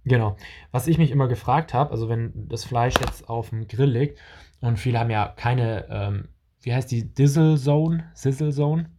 Genau. 0.06 0.38
Was 0.72 0.88
ich 0.88 0.98
mich 0.98 1.12
immer 1.12 1.28
gefragt 1.28 1.74
habe, 1.74 1.92
also 1.92 2.10
wenn 2.10 2.48
das 2.48 2.64
Fleisch 2.64 2.96
jetzt 3.00 3.30
auf 3.30 3.50
dem 3.50 3.68
Grill 3.68 3.92
liegt 3.92 4.20
und 4.62 4.78
viele 4.78 5.00
haben 5.00 5.10
ja 5.10 5.28
keine, 5.28 5.88
ähm, 5.90 6.30
wie 6.62 6.74
heißt 6.74 6.90
die, 6.92 7.14
Dizzle 7.14 7.58
Zone, 7.58 8.10
Sizzle 8.14 8.52
Zone. 8.52 8.90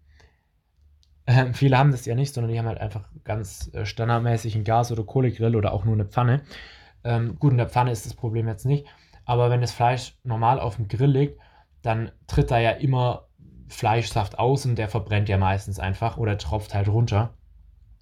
Ähm, 1.26 1.54
viele 1.54 1.78
haben 1.78 1.90
das 1.90 2.06
ja 2.06 2.14
nicht, 2.14 2.34
sondern 2.34 2.52
die 2.52 2.58
haben 2.58 2.66
halt 2.66 2.80
einfach 2.80 3.08
ganz 3.24 3.70
äh, 3.74 3.84
standardmäßig 3.84 4.54
einen 4.54 4.64
Gas- 4.64 4.92
oder 4.92 5.04
Kohlegrill 5.04 5.56
oder 5.56 5.72
auch 5.72 5.84
nur 5.84 5.94
eine 5.94 6.06
Pfanne. 6.06 6.42
Ähm, 7.02 7.38
gut, 7.38 7.52
in 7.52 7.58
der 7.58 7.68
Pfanne 7.68 7.92
ist 7.92 8.06
das 8.06 8.14
Problem 8.14 8.46
jetzt 8.46 8.66
nicht, 8.66 8.86
aber 9.24 9.50
wenn 9.50 9.60
das 9.60 9.72
Fleisch 9.72 10.18
normal 10.22 10.60
auf 10.60 10.76
dem 10.76 10.88
Grill 10.88 11.10
liegt, 11.10 11.40
dann 11.82 12.12
tritt 12.26 12.50
da 12.50 12.58
ja 12.58 12.72
immer 12.72 13.26
Fleischsaft 13.70 14.38
aus 14.38 14.66
und 14.66 14.76
der 14.76 14.88
verbrennt 14.88 15.28
ja 15.28 15.38
meistens 15.38 15.78
einfach 15.78 16.16
oder 16.16 16.36
tropft 16.36 16.74
halt 16.74 16.88
runter. 16.88 17.34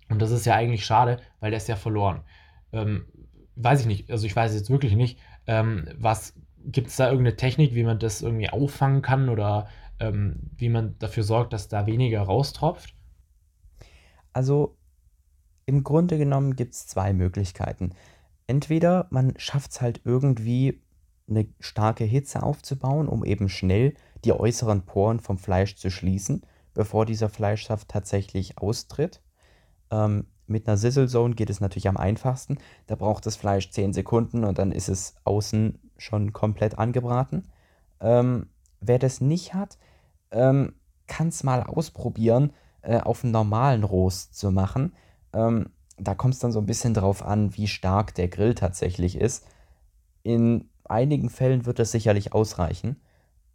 Und 0.09 0.21
das 0.21 0.31
ist 0.31 0.47
ja 0.47 0.55
eigentlich 0.55 0.85
schade, 0.85 1.19
weil 1.41 1.51
der 1.51 1.59
ist 1.59 1.69
ja 1.69 1.77
verloren. 1.77 2.23
Ähm, 2.73 3.07
weiß 3.57 3.81
ich 3.81 3.87
nicht, 3.87 4.11
also 4.11 4.27
ich 4.27 4.35
weiß 4.35 4.55
jetzt 4.55 4.71
wirklich 4.71 4.95
nicht, 4.95 5.19
ähm, 5.47 5.89
was 5.97 6.35
gibt 6.65 6.89
es 6.89 6.97
da 6.97 7.11
irgendeine 7.11 7.37
Technik, 7.37 7.75
wie 7.75 7.85
man 7.85 7.99
das 7.99 8.23
irgendwie 8.23 8.51
auffangen 8.51 9.03
kann 9.03 9.29
oder 9.29 9.69
ähm, 10.01 10.51
wie 10.57 10.69
man 10.69 10.99
dafür 10.99 11.23
sorgt, 11.23 11.53
dass 11.53 11.69
da 11.69 11.87
weniger 11.87 12.23
raustropft? 12.23 12.95
Also 14.33 14.77
im 15.67 15.85
Grunde 15.85 16.17
genommen 16.17 16.57
gibt 16.57 16.75
es 16.75 16.87
zwei 16.87 17.13
Möglichkeiten. 17.13 17.93
Entweder 18.47 19.07
man 19.11 19.35
schafft 19.37 19.73
es 19.73 19.81
halt 19.83 20.01
irgendwie 20.05 20.81
eine 21.29 21.47
starke 21.61 22.05
Hitze 22.05 22.43
aufzubauen, 22.43 23.09
um 23.09 23.25
eben 23.25 23.49
schnell 23.49 23.95
die 24.25 24.33
äußeren 24.33 24.83
Poren 24.83 25.21
vom 25.21 25.39
Fleisch 25.39 25.77
zu 25.77 25.91
schließen, 25.91 26.43
bevor 26.75 27.07
dieser 27.07 27.29
Fleischsaft 27.29 27.89
tatsächlich 27.89 28.59
austritt. 28.59 29.21
Ähm, 29.91 30.27
mit 30.47 30.67
einer 30.67 30.79
Sizzle 30.79 31.09
Zone 31.09 31.35
geht 31.35 31.51
es 31.51 31.61
natürlich 31.61 31.89
am 31.89 31.97
einfachsten. 31.97 32.59
Da 32.87 32.95
braucht 32.95 33.27
das 33.27 33.37
Fleisch 33.37 33.71
10 33.71 33.93
Sekunden 33.93 34.45
und 34.45 34.59
dann 34.59 34.73
ist 34.73 34.89
es 34.89 35.15
außen 35.25 35.79
schon 35.99 36.33
komplett 36.33 36.79
angebraten. 36.79 37.49
Ähm, 38.01 38.47
wer 38.81 38.99
das 38.99 39.21
nicht 39.21 39.55
hat, 39.55 39.79
ähm, 40.31 40.73
kann 41.07 41.29
es 41.29 41.45
mal 41.45 41.63
ausprobieren, 41.63 42.53
äh, 42.83 43.01
auf 43.01 43.25
einem 43.25 43.33
normalen 43.33 43.85
Rost 43.85 44.37
zu 44.37 44.51
machen. 44.51 44.95
Ähm, 45.33 45.71
da 45.99 46.15
kommt 46.15 46.35
es 46.35 46.41
dann 46.41 46.53
so 46.53 46.61
ein 46.61 46.67
bisschen 46.67 46.95
drauf 46.95 47.25
an, 47.25 47.57
wie 47.57 47.67
stark 47.67 48.15
der 48.15 48.29
Grill 48.29 48.55
tatsächlich 48.55 49.17
ist. 49.17 49.45
In 50.23 50.69
einigen 50.91 51.31
Fällen 51.31 51.67
wird 51.67 51.79
das 51.79 51.93
sicherlich 51.93 52.33
ausreichen 52.33 52.97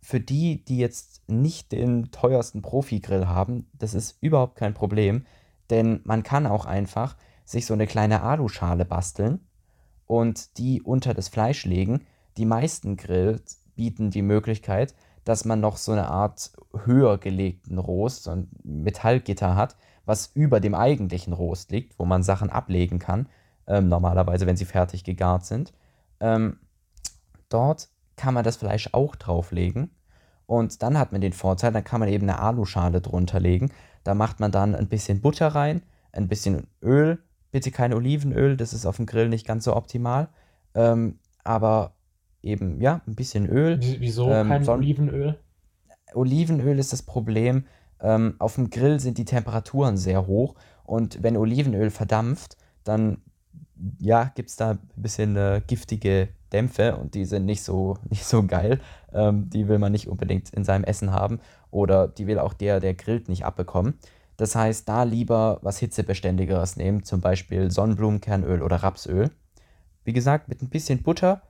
für 0.04 0.20
die, 0.20 0.64
die 0.66 0.78
jetzt 0.78 1.22
nicht 1.28 1.72
den 1.72 2.12
teuersten 2.12 2.62
Profi-Grill 2.62 3.28
haben, 3.28 3.68
das 3.74 3.94
ist 3.94 4.18
überhaupt 4.22 4.58
kein 4.58 4.74
Problem, 4.74 5.26
denn 5.70 6.02
man 6.04 6.24
kann 6.24 6.46
auch 6.46 6.66
einfach 6.66 7.16
sich 7.46 7.66
so 7.66 7.74
eine 7.74 7.88
kleine 7.88 8.22
Aluschale 8.22 8.84
basteln 8.84 9.40
und 10.06 10.58
die 10.58 10.82
unter 10.82 11.14
das 11.14 11.30
Fleisch 11.30 11.66
legen. 11.66 12.02
Die 12.36 12.46
meisten 12.46 12.98
Grills 12.98 13.62
bieten 13.76 14.12
die 14.12 14.22
Möglichkeit, 14.22 14.94
dass 15.24 15.46
man 15.46 15.62
noch 15.62 15.78
so 15.78 15.94
eine 15.94 16.10
Art 16.10 16.52
höher 16.84 17.18
gelegten 17.18 17.78
Rost, 17.78 18.24
so 18.24 18.32
ein 18.32 18.50
Metallgitter 18.64 19.56
hat, 19.56 19.78
was 20.06 20.32
über 20.34 20.60
dem 20.60 20.76
eigentlichen 20.76 21.32
Rost 21.32 21.72
liegt, 21.72 21.98
wo 21.98 22.04
man 22.04 22.24
Sachen 22.24 22.50
ablegen 22.50 23.00
kann, 23.00 23.30
ähm, 23.68 23.88
normalerweise, 23.88 24.46
wenn 24.48 24.58
sie 24.58 24.66
fertig 24.66 25.06
gegart 25.06 25.46
sind. 25.46 25.72
Ähm, 26.20 26.58
dort 27.54 27.90
kann 28.16 28.34
man 28.34 28.44
das 28.44 28.58
Fleisch 28.58 28.90
auch 28.92 29.16
drauflegen. 29.16 29.92
Und 30.46 30.84
dann 30.84 30.98
hat 30.98 31.12
man 31.12 31.22
den 31.22 31.34
Vorteil, 31.34 31.72
dann 31.72 31.84
kann 31.84 32.00
man 32.00 32.10
eben 32.10 32.30
eine 32.30 32.40
Aluschale 32.40 33.02
drunter 33.02 33.40
legen. 33.40 33.72
Da 34.04 34.14
macht 34.14 34.40
man 34.40 34.52
dann 34.52 34.76
ein 34.76 34.88
bisschen 34.88 35.22
Butter 35.22 35.48
rein, 35.48 35.82
ein 36.12 36.28
bisschen 36.28 36.68
Öl. 36.82 37.20
Bitte 37.52 37.72
kein 37.72 37.94
Olivenöl, 37.94 38.58
das 38.58 38.74
ist 38.74 38.86
auf 38.86 38.98
dem 38.98 39.06
Grill 39.06 39.30
nicht 39.30 39.48
ganz 39.48 39.64
so 39.64 39.76
optimal. 39.76 40.30
Ähm, 40.76 41.20
aber 41.44 41.94
eben, 42.42 42.82
ja, 42.82 43.02
ein 43.08 43.16
bisschen 43.16 43.48
Öl. 43.48 43.80
Wieso 43.80 44.30
ähm, 44.30 44.50
kein 44.50 44.68
Olivenöl? 44.68 45.40
Olivenöl 46.14 46.78
ist 46.78 46.94
das 46.94 47.04
Problem. 47.04 47.66
Ähm, 48.00 48.36
auf 48.40 48.56
dem 48.56 48.70
Grill 48.70 49.00
sind 49.00 49.18
die 49.18 49.26
Temperaturen 49.26 49.98
sehr 49.98 50.28
hoch 50.28 50.56
und 50.84 51.24
wenn 51.24 51.38
Olivenöl 51.38 51.90
verdampft, 51.90 52.58
dann 52.84 53.22
ja, 54.00 54.26
gibt 54.36 54.50
es 54.50 54.56
da 54.56 54.72
ein 54.72 54.80
bisschen 54.96 55.36
äh, 55.38 55.62
giftige 55.66 56.30
Dämpfe 56.54 56.96
und 56.96 57.16
die 57.16 57.26
sind 57.26 57.46
nicht 57.46 57.64
so, 57.64 57.98
nicht 58.10 58.26
so 58.26 58.44
geil. 58.44 58.80
Ähm, 59.14 59.50
die 59.50 59.68
will 59.68 59.80
man 59.80 59.92
nicht 59.92 60.08
unbedingt 60.08 60.52
in 60.52 60.64
seinem 60.64 60.84
Essen 60.84 61.12
haben 61.12 61.40
oder 61.72 62.08
die 62.08 62.28
will 62.28 62.40
auch 62.40 62.54
der, 62.54 62.80
der 62.80 62.94
grillt, 62.94 63.30
nicht 63.30 63.46
abbekommen. 63.46 63.96
Das 64.38 64.56
heißt, 64.56 64.88
da 64.90 65.04
lieber 65.04 65.60
was 65.62 65.78
Hitzebeständigeres 65.78 66.76
nehmen, 66.76 67.04
zum 67.04 67.22
Beispiel 67.22 67.70
Sonnenblumenkernöl 67.70 68.62
oder 68.62 68.78
Rapsöl. 68.78 69.30
Wie 70.04 70.14
gesagt, 70.14 70.48
mit 70.48 70.62
ein 70.62 70.70
bisschen 70.70 71.04
Butter 71.04 71.42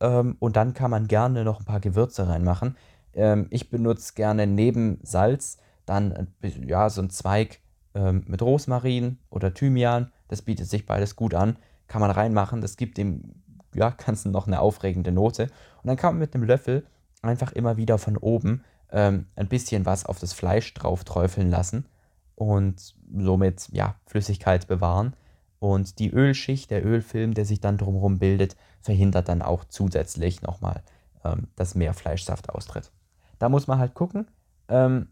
ähm, 0.00 0.36
und 0.40 0.56
dann 0.56 0.74
kann 0.74 0.90
man 0.90 1.06
gerne 1.06 1.44
noch 1.44 1.60
ein 1.60 1.64
paar 1.64 1.80
Gewürze 1.80 2.28
reinmachen. 2.28 2.76
Ähm, 3.14 3.46
ich 3.50 3.70
benutze 3.70 4.14
gerne 4.14 4.46
neben 4.46 4.98
Salz 5.02 5.58
dann 5.86 6.28
ja, 6.66 6.88
so 6.90 7.02
ein 7.02 7.10
Zweig 7.10 7.60
ähm, 7.94 8.24
mit 8.26 8.42
Rosmarin 8.42 9.18
oder 9.30 9.54
Thymian. 9.54 10.10
Das 10.28 10.42
bietet 10.42 10.68
sich 10.68 10.86
beides 10.86 11.16
gut 11.16 11.34
an. 11.34 11.56
Kann 11.86 12.00
man 12.00 12.10
reinmachen. 12.10 12.60
Das 12.60 12.76
gibt 12.76 12.98
dem 12.98 13.34
ja, 13.74 13.90
Ganzen 13.90 14.32
noch 14.32 14.46
eine 14.46 14.60
aufregende 14.60 15.12
Note. 15.12 15.44
Und 15.82 15.88
dann 15.88 15.96
kann 15.96 16.14
man 16.14 16.20
mit 16.20 16.34
einem 16.34 16.44
Löffel 16.44 16.86
einfach 17.22 17.52
immer 17.52 17.76
wieder 17.76 17.98
von 17.98 18.16
oben 18.16 18.64
ähm, 18.90 19.26
ein 19.36 19.48
bisschen 19.48 19.86
was 19.86 20.06
auf 20.06 20.18
das 20.18 20.32
Fleisch 20.32 20.72
drauf 20.74 21.04
träufeln 21.04 21.50
lassen 21.50 21.86
und 22.34 22.94
somit 23.16 23.68
ja, 23.72 23.96
Flüssigkeit 24.06 24.66
bewahren. 24.66 25.14
Und 25.58 25.98
die 25.98 26.10
Ölschicht, 26.10 26.70
der 26.70 26.84
Ölfilm, 26.84 27.32
der 27.34 27.44
sich 27.44 27.60
dann 27.60 27.78
drumherum 27.78 28.18
bildet, 28.18 28.56
verhindert 28.80 29.28
dann 29.28 29.40
auch 29.40 29.64
zusätzlich 29.64 30.42
nochmal, 30.42 30.82
ähm, 31.24 31.48
dass 31.56 31.74
mehr 31.74 31.94
Fleischsaft 31.94 32.50
austritt. 32.50 32.92
Da 33.38 33.48
muss 33.48 33.66
man 33.66 33.78
halt 33.78 33.94
gucken. 33.94 34.28
Ähm, 34.68 35.08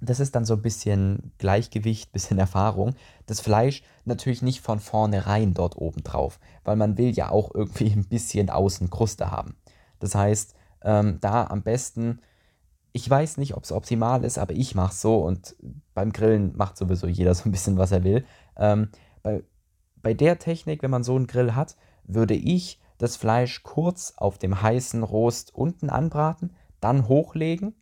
das 0.00 0.20
ist 0.20 0.34
dann 0.34 0.44
so 0.44 0.54
ein 0.54 0.62
bisschen 0.62 1.32
Gleichgewicht, 1.38 2.12
bisschen 2.12 2.38
Erfahrung. 2.38 2.94
Das 3.26 3.40
Fleisch 3.40 3.82
natürlich 4.04 4.42
nicht 4.42 4.60
von 4.60 4.78
vornherein 4.78 5.54
dort 5.54 5.76
oben 5.76 6.02
drauf, 6.02 6.38
weil 6.64 6.76
man 6.76 6.98
will 6.98 7.10
ja 7.10 7.30
auch 7.30 7.54
irgendwie 7.54 7.90
ein 7.90 8.04
bisschen 8.04 8.50
Außenkruste 8.50 9.30
haben. 9.30 9.56
Das 9.98 10.14
heißt, 10.14 10.54
ähm, 10.82 11.18
da 11.20 11.46
am 11.46 11.62
besten, 11.62 12.20
ich 12.92 13.08
weiß 13.08 13.38
nicht, 13.38 13.56
ob 13.56 13.64
es 13.64 13.72
optimal 13.72 14.24
ist, 14.24 14.38
aber 14.38 14.52
ich 14.52 14.74
mache 14.74 14.94
so 14.94 15.18
und 15.18 15.56
beim 15.94 16.12
Grillen 16.12 16.56
macht 16.56 16.76
sowieso 16.76 17.06
jeder 17.06 17.34
so 17.34 17.48
ein 17.48 17.52
bisschen, 17.52 17.78
was 17.78 17.92
er 17.92 18.04
will. 18.04 18.24
Ähm, 18.56 18.90
bei, 19.22 19.42
bei 20.02 20.12
der 20.12 20.38
Technik, 20.38 20.82
wenn 20.82 20.90
man 20.90 21.04
so 21.04 21.16
einen 21.16 21.26
Grill 21.26 21.54
hat, 21.54 21.76
würde 22.04 22.34
ich 22.34 22.80
das 22.98 23.16
Fleisch 23.16 23.62
kurz 23.62 24.14
auf 24.16 24.38
dem 24.38 24.60
heißen 24.62 25.02
Rost 25.02 25.54
unten 25.54 25.90
anbraten, 25.90 26.54
dann 26.80 27.08
hochlegen 27.08 27.74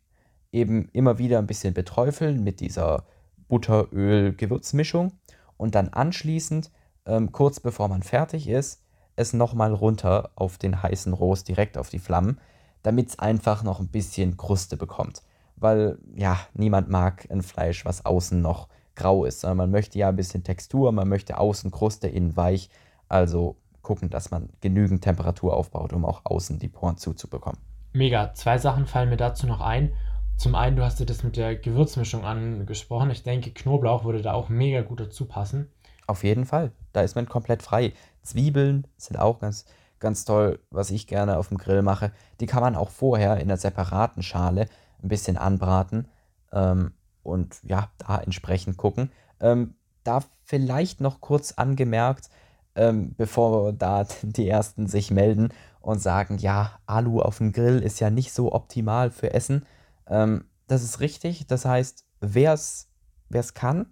eben 0.55 0.89
immer 0.93 1.17
wieder 1.17 1.37
ein 1.37 1.47
bisschen 1.47 1.73
beträufeln 1.73 2.43
mit 2.43 2.61
dieser 2.61 3.03
Butter-Öl-Gewürzmischung 3.49 5.11
und 5.57 5.75
dann 5.75 5.89
anschließend, 5.89 6.71
ähm, 7.05 7.31
kurz 7.31 7.59
bevor 7.59 7.89
man 7.89 8.01
fertig 8.01 8.47
ist, 8.47 8.81
es 9.17 9.33
nochmal 9.33 9.73
runter 9.73 10.31
auf 10.35 10.57
den 10.57 10.81
heißen 10.81 11.13
Rost 11.13 11.47
direkt 11.47 11.77
auf 11.77 11.89
die 11.89 11.99
Flammen, 11.99 12.39
damit 12.83 13.09
es 13.09 13.19
einfach 13.19 13.63
noch 13.63 13.79
ein 13.79 13.89
bisschen 13.89 14.37
Kruste 14.37 14.77
bekommt. 14.77 15.21
Weil 15.57 15.97
ja, 16.15 16.39
niemand 16.53 16.89
mag 16.89 17.27
ein 17.29 17.41
Fleisch, 17.41 17.85
was 17.85 18.05
außen 18.05 18.41
noch 18.41 18.67
grau 18.95 19.25
ist, 19.25 19.41
sondern 19.41 19.57
man 19.57 19.71
möchte 19.71 19.99
ja 19.99 20.09
ein 20.09 20.15
bisschen 20.15 20.43
Textur, 20.43 20.91
man 20.91 21.07
möchte 21.07 21.37
außen 21.37 21.69
Kruste, 21.71 22.07
innen 22.07 22.35
weich. 22.35 22.69
Also 23.07 23.57
gucken, 23.81 24.09
dass 24.09 24.31
man 24.31 24.49
genügend 24.61 25.03
Temperatur 25.03 25.55
aufbaut, 25.55 25.93
um 25.93 26.05
auch 26.05 26.21
außen 26.23 26.59
die 26.59 26.69
Poren 26.69 26.97
zuzubekommen. 26.97 27.59
Mega. 27.93 28.33
Zwei 28.33 28.57
Sachen 28.57 28.87
fallen 28.87 29.09
mir 29.09 29.17
dazu 29.17 29.47
noch 29.47 29.61
ein. 29.61 29.91
Zum 30.37 30.53
einen, 30.53 30.75
du 30.75 30.83
hast 30.83 30.99
dir 30.99 31.05
das 31.05 31.23
mit 31.23 31.37
der 31.37 31.55
Gewürzmischung 31.55 32.25
angesprochen. 32.25 33.09
Ich 33.09 33.23
denke, 33.23 33.51
Knoblauch 33.51 34.03
würde 34.03 34.21
da 34.21 34.33
auch 34.33 34.49
mega 34.49 34.81
gut 34.81 34.99
dazu 34.99 35.25
passen. 35.25 35.71
Auf 36.07 36.23
jeden 36.23 36.45
Fall. 36.45 36.71
Da 36.93 37.01
ist 37.01 37.15
man 37.15 37.27
komplett 37.27 37.63
frei. 37.63 37.93
Zwiebeln 38.21 38.85
sind 38.97 39.17
auch 39.17 39.39
ganz, 39.39 39.65
ganz 39.99 40.25
toll, 40.25 40.59
was 40.69 40.91
ich 40.91 41.07
gerne 41.07 41.37
auf 41.37 41.47
dem 41.47 41.57
Grill 41.57 41.81
mache. 41.81 42.11
Die 42.39 42.45
kann 42.45 42.61
man 42.61 42.75
auch 42.75 42.89
vorher 42.89 43.37
in 43.37 43.43
einer 43.43 43.57
separaten 43.57 44.23
Schale 44.23 44.67
ein 45.01 45.07
bisschen 45.07 45.37
anbraten 45.37 46.07
ähm, 46.51 46.93
und 47.23 47.59
ja, 47.63 47.89
da 47.97 48.19
entsprechend 48.19 48.77
gucken. 48.77 49.11
Ähm, 49.39 49.75
da 50.03 50.19
vielleicht 50.43 51.01
noch 51.01 51.21
kurz 51.21 51.53
angemerkt, 51.53 52.29
ähm, 52.75 53.15
bevor 53.15 53.73
da 53.73 54.05
die 54.21 54.47
ersten 54.47 54.87
sich 54.87 55.11
melden 55.11 55.49
und 55.81 56.01
sagen, 56.01 56.37
ja, 56.37 56.79
Alu 56.85 57.21
auf 57.21 57.37
dem 57.37 57.51
Grill 57.51 57.79
ist 57.79 57.99
ja 57.99 58.09
nicht 58.09 58.33
so 58.33 58.53
optimal 58.53 59.11
für 59.11 59.33
Essen. 59.33 59.65
Ähm, 60.07 60.45
das 60.67 60.83
ist 60.83 60.99
richtig. 60.99 61.47
Das 61.47 61.65
heißt, 61.65 62.05
wer 62.21 62.53
es 62.53 63.53
kann, 63.53 63.87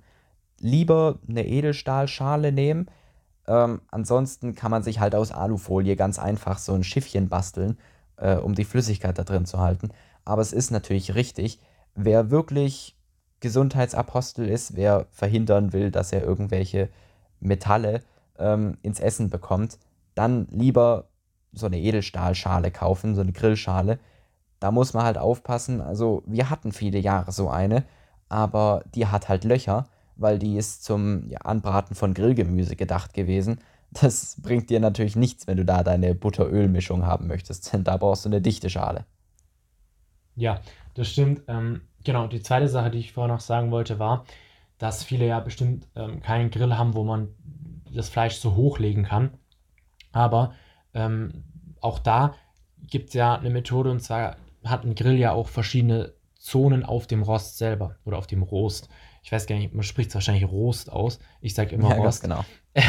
lieber 0.59 1.19
eine 1.27 1.45
Edelstahlschale 1.45 2.51
nehmen. 2.51 2.87
Ähm, 3.47 3.81
ansonsten 3.91 4.55
kann 4.55 4.71
man 4.71 4.83
sich 4.83 4.99
halt 4.99 5.15
aus 5.15 5.31
Alufolie 5.31 5.95
ganz 5.95 6.19
einfach 6.19 6.57
so 6.57 6.73
ein 6.73 6.83
Schiffchen 6.83 7.29
basteln, 7.29 7.77
äh, 8.17 8.35
um 8.35 8.55
die 8.55 8.63
Flüssigkeit 8.63 9.17
da 9.17 9.23
drin 9.23 9.45
zu 9.45 9.59
halten. 9.59 9.89
Aber 10.25 10.41
es 10.41 10.53
ist 10.53 10.71
natürlich 10.71 11.15
richtig, 11.15 11.59
wer 11.95 12.31
wirklich 12.31 12.97
Gesundheitsapostel 13.41 14.47
ist, 14.47 14.77
wer 14.77 15.07
verhindern 15.11 15.73
will, 15.73 15.91
dass 15.91 16.13
er 16.13 16.23
irgendwelche 16.23 16.89
Metalle 17.41 18.01
ähm, 18.39 18.77
ins 18.81 19.01
Essen 19.01 19.29
bekommt, 19.29 19.77
dann 20.15 20.47
lieber 20.49 21.09
so 21.51 21.65
eine 21.65 21.79
Edelstahlschale 21.79 22.71
kaufen, 22.71 23.15
so 23.15 23.21
eine 23.21 23.33
Grillschale, 23.33 23.99
da 24.63 24.71
muss 24.71 24.93
man 24.93 25.03
halt 25.03 25.17
aufpassen. 25.17 25.81
Also, 25.81 26.23
wir 26.25 26.49
hatten 26.49 26.71
viele 26.71 26.97
Jahre 26.97 27.33
so 27.33 27.49
eine, 27.49 27.83
aber 28.29 28.81
die 28.95 29.07
hat 29.07 29.27
halt 29.27 29.43
Löcher, 29.43 29.89
weil 30.15 30.39
die 30.39 30.55
ist 30.55 30.85
zum 30.85 31.27
ja, 31.27 31.39
Anbraten 31.39 31.95
von 31.95 32.13
Grillgemüse 32.13 32.77
gedacht 32.77 33.13
gewesen. 33.13 33.59
Das 33.91 34.41
bringt 34.41 34.69
dir 34.69 34.79
natürlich 34.79 35.17
nichts, 35.17 35.47
wenn 35.47 35.57
du 35.57 35.65
da 35.65 35.83
deine 35.83 36.15
Butter-Öl-Mischung 36.15 37.05
haben 37.05 37.27
möchtest, 37.27 37.73
denn 37.73 37.83
da 37.83 37.97
brauchst 37.97 38.23
du 38.23 38.29
eine 38.29 38.39
dichte 38.39 38.69
Schale. 38.69 39.03
Ja, 40.37 40.61
das 40.93 41.09
stimmt. 41.09 41.41
Ähm, 41.49 41.81
genau, 42.05 42.27
die 42.27 42.41
zweite 42.41 42.69
Sache, 42.69 42.89
die 42.89 42.99
ich 42.99 43.11
vorher 43.11 43.33
noch 43.33 43.41
sagen 43.41 43.69
wollte, 43.69 43.99
war, 43.99 44.23
dass 44.77 45.03
viele 45.03 45.27
ja 45.27 45.41
bestimmt 45.41 45.89
ähm, 45.97 46.21
keinen 46.21 46.51
Grill 46.51 46.77
haben, 46.77 46.93
wo 46.93 47.03
man 47.03 47.27
das 47.93 48.07
Fleisch 48.07 48.35
so 48.35 48.55
hochlegen 48.55 49.03
kann. 49.03 49.31
Aber 50.13 50.53
ähm, 50.93 51.43
auch 51.81 51.99
da 51.99 52.33
gibt 52.87 53.09
es 53.09 53.13
ja 53.13 53.35
eine 53.35 53.49
Methode, 53.49 53.91
und 53.91 53.99
zwar 53.99 54.37
hat 54.63 54.83
ein 54.83 54.95
Grill 54.95 55.17
ja 55.17 55.31
auch 55.31 55.47
verschiedene 55.47 56.13
Zonen 56.35 56.83
auf 56.83 57.07
dem 57.07 57.23
Rost 57.23 57.57
selber 57.57 57.97
oder 58.05 58.17
auf 58.17 58.27
dem 58.27 58.43
Rost. 58.43 58.89
Ich 59.23 59.31
weiß 59.31 59.47
gar 59.47 59.55
nicht, 59.55 59.73
man 59.73 59.83
spricht 59.83 60.09
es 60.09 60.15
wahrscheinlich 60.15 60.45
Rost 60.45 60.91
aus. 60.91 61.19
Ich 61.41 61.53
sage 61.53 61.75
immer 61.75 61.89
ja, 61.89 61.95
Rost. 61.95 62.21
genau. 62.21 62.43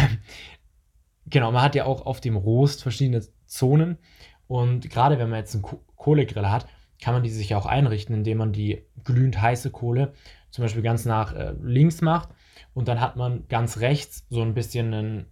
genau, 1.26 1.52
man 1.52 1.62
hat 1.62 1.74
ja 1.74 1.84
auch 1.84 2.04
auf 2.04 2.20
dem 2.20 2.36
Rost 2.36 2.82
verschiedene 2.82 3.22
Zonen. 3.46 3.98
Und 4.46 4.90
gerade 4.90 5.18
wenn 5.18 5.30
man 5.30 5.38
jetzt 5.38 5.54
einen 5.54 5.64
Kohlegrill 5.96 6.48
hat, 6.48 6.66
kann 7.00 7.14
man 7.14 7.22
die 7.22 7.30
sich 7.30 7.54
auch 7.54 7.66
einrichten, 7.66 8.14
indem 8.14 8.38
man 8.38 8.52
die 8.52 8.82
glühend 9.04 9.40
heiße 9.40 9.70
Kohle 9.70 10.14
zum 10.50 10.62
Beispiel 10.62 10.82
ganz 10.82 11.04
nach 11.04 11.34
äh, 11.34 11.54
links 11.62 12.00
macht. 12.00 12.28
Und 12.74 12.88
dann 12.88 13.00
hat 13.00 13.16
man 13.16 13.46
ganz 13.48 13.78
rechts 13.78 14.26
so 14.30 14.42
ein 14.42 14.54
bisschen 14.54 14.94
einen 14.94 15.26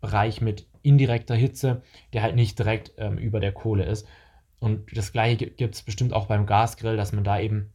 Bereich 0.00 0.40
mit 0.40 0.66
indirekter 0.82 1.34
Hitze, 1.34 1.82
der 2.12 2.22
halt 2.22 2.36
nicht 2.36 2.58
direkt 2.58 2.92
ähm, 2.96 3.18
über 3.18 3.40
der 3.40 3.52
Kohle 3.52 3.84
ist. 3.84 4.06
Und 4.60 4.96
das 4.96 5.12
gleiche 5.12 5.46
gibt 5.46 5.74
es 5.74 5.82
bestimmt 5.82 6.12
auch 6.12 6.26
beim 6.26 6.46
Gasgrill, 6.46 6.96
dass 6.96 7.12
man 7.12 7.24
da 7.24 7.40
eben 7.40 7.72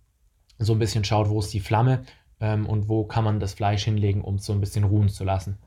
so 0.60 0.74
ein 0.74 0.80
bisschen 0.80 1.04
schaut, 1.04 1.30
wo 1.30 1.39
ist 1.39 1.54
die 1.54 1.60
Flamme 1.60 2.04
ähm, 2.39 2.65
und 2.65 2.88
wo 2.88 3.06
kann 3.06 3.24
man 3.24 3.39
das 3.39 3.54
Fleisch 3.54 3.84
hinlegen, 3.84 4.21
um 4.21 4.36
es 4.36 4.45
so 4.45 4.54
ein 4.54 4.62
bisschen 4.62 4.84
ruhen 4.84 5.10
zu 5.10 5.24
lassen. 5.24 5.58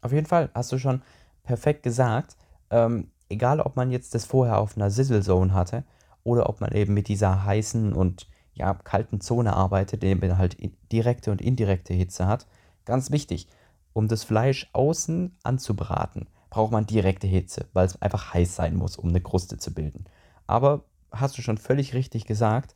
Auf 0.00 0.12
jeden 0.12 0.26
Fall 0.26 0.50
hast 0.54 0.72
du 0.72 0.78
schon 0.78 1.02
perfekt 1.42 1.82
gesagt. 1.82 2.36
Ähm, 2.70 3.10
egal, 3.28 3.60
ob 3.60 3.76
man 3.76 3.90
jetzt 3.90 4.14
das 4.14 4.24
vorher 4.24 4.58
auf 4.58 4.76
einer 4.76 4.90
Sizzle 4.90 5.22
Zone 5.22 5.52
hatte 5.52 5.84
oder 6.24 6.48
ob 6.48 6.60
man 6.60 6.72
eben 6.72 6.94
mit 6.94 7.08
dieser 7.08 7.44
heißen 7.44 7.92
und 7.92 8.26
ja, 8.54 8.74
kalten 8.74 9.20
Zone 9.20 9.54
arbeitet, 9.54 10.02
in 10.02 10.08
dem 10.08 10.20
man 10.20 10.38
halt 10.38 10.56
direkte 10.90 11.30
und 11.30 11.42
indirekte 11.42 11.92
Hitze 11.92 12.26
hat. 12.26 12.46
Ganz 12.86 13.10
wichtig, 13.10 13.48
um 13.92 14.08
das 14.08 14.24
Fleisch 14.24 14.68
außen 14.72 15.36
anzubraten, 15.42 16.26
braucht 16.56 16.72
man 16.72 16.86
direkte 16.86 17.26
Hitze, 17.26 17.66
weil 17.74 17.84
es 17.84 18.00
einfach 18.00 18.32
heiß 18.32 18.56
sein 18.56 18.76
muss, 18.76 18.96
um 18.96 19.10
eine 19.10 19.20
Kruste 19.20 19.58
zu 19.58 19.74
bilden. 19.74 20.06
Aber 20.46 20.84
hast 21.12 21.36
du 21.36 21.42
schon 21.42 21.58
völlig 21.58 21.92
richtig 21.92 22.24
gesagt, 22.24 22.74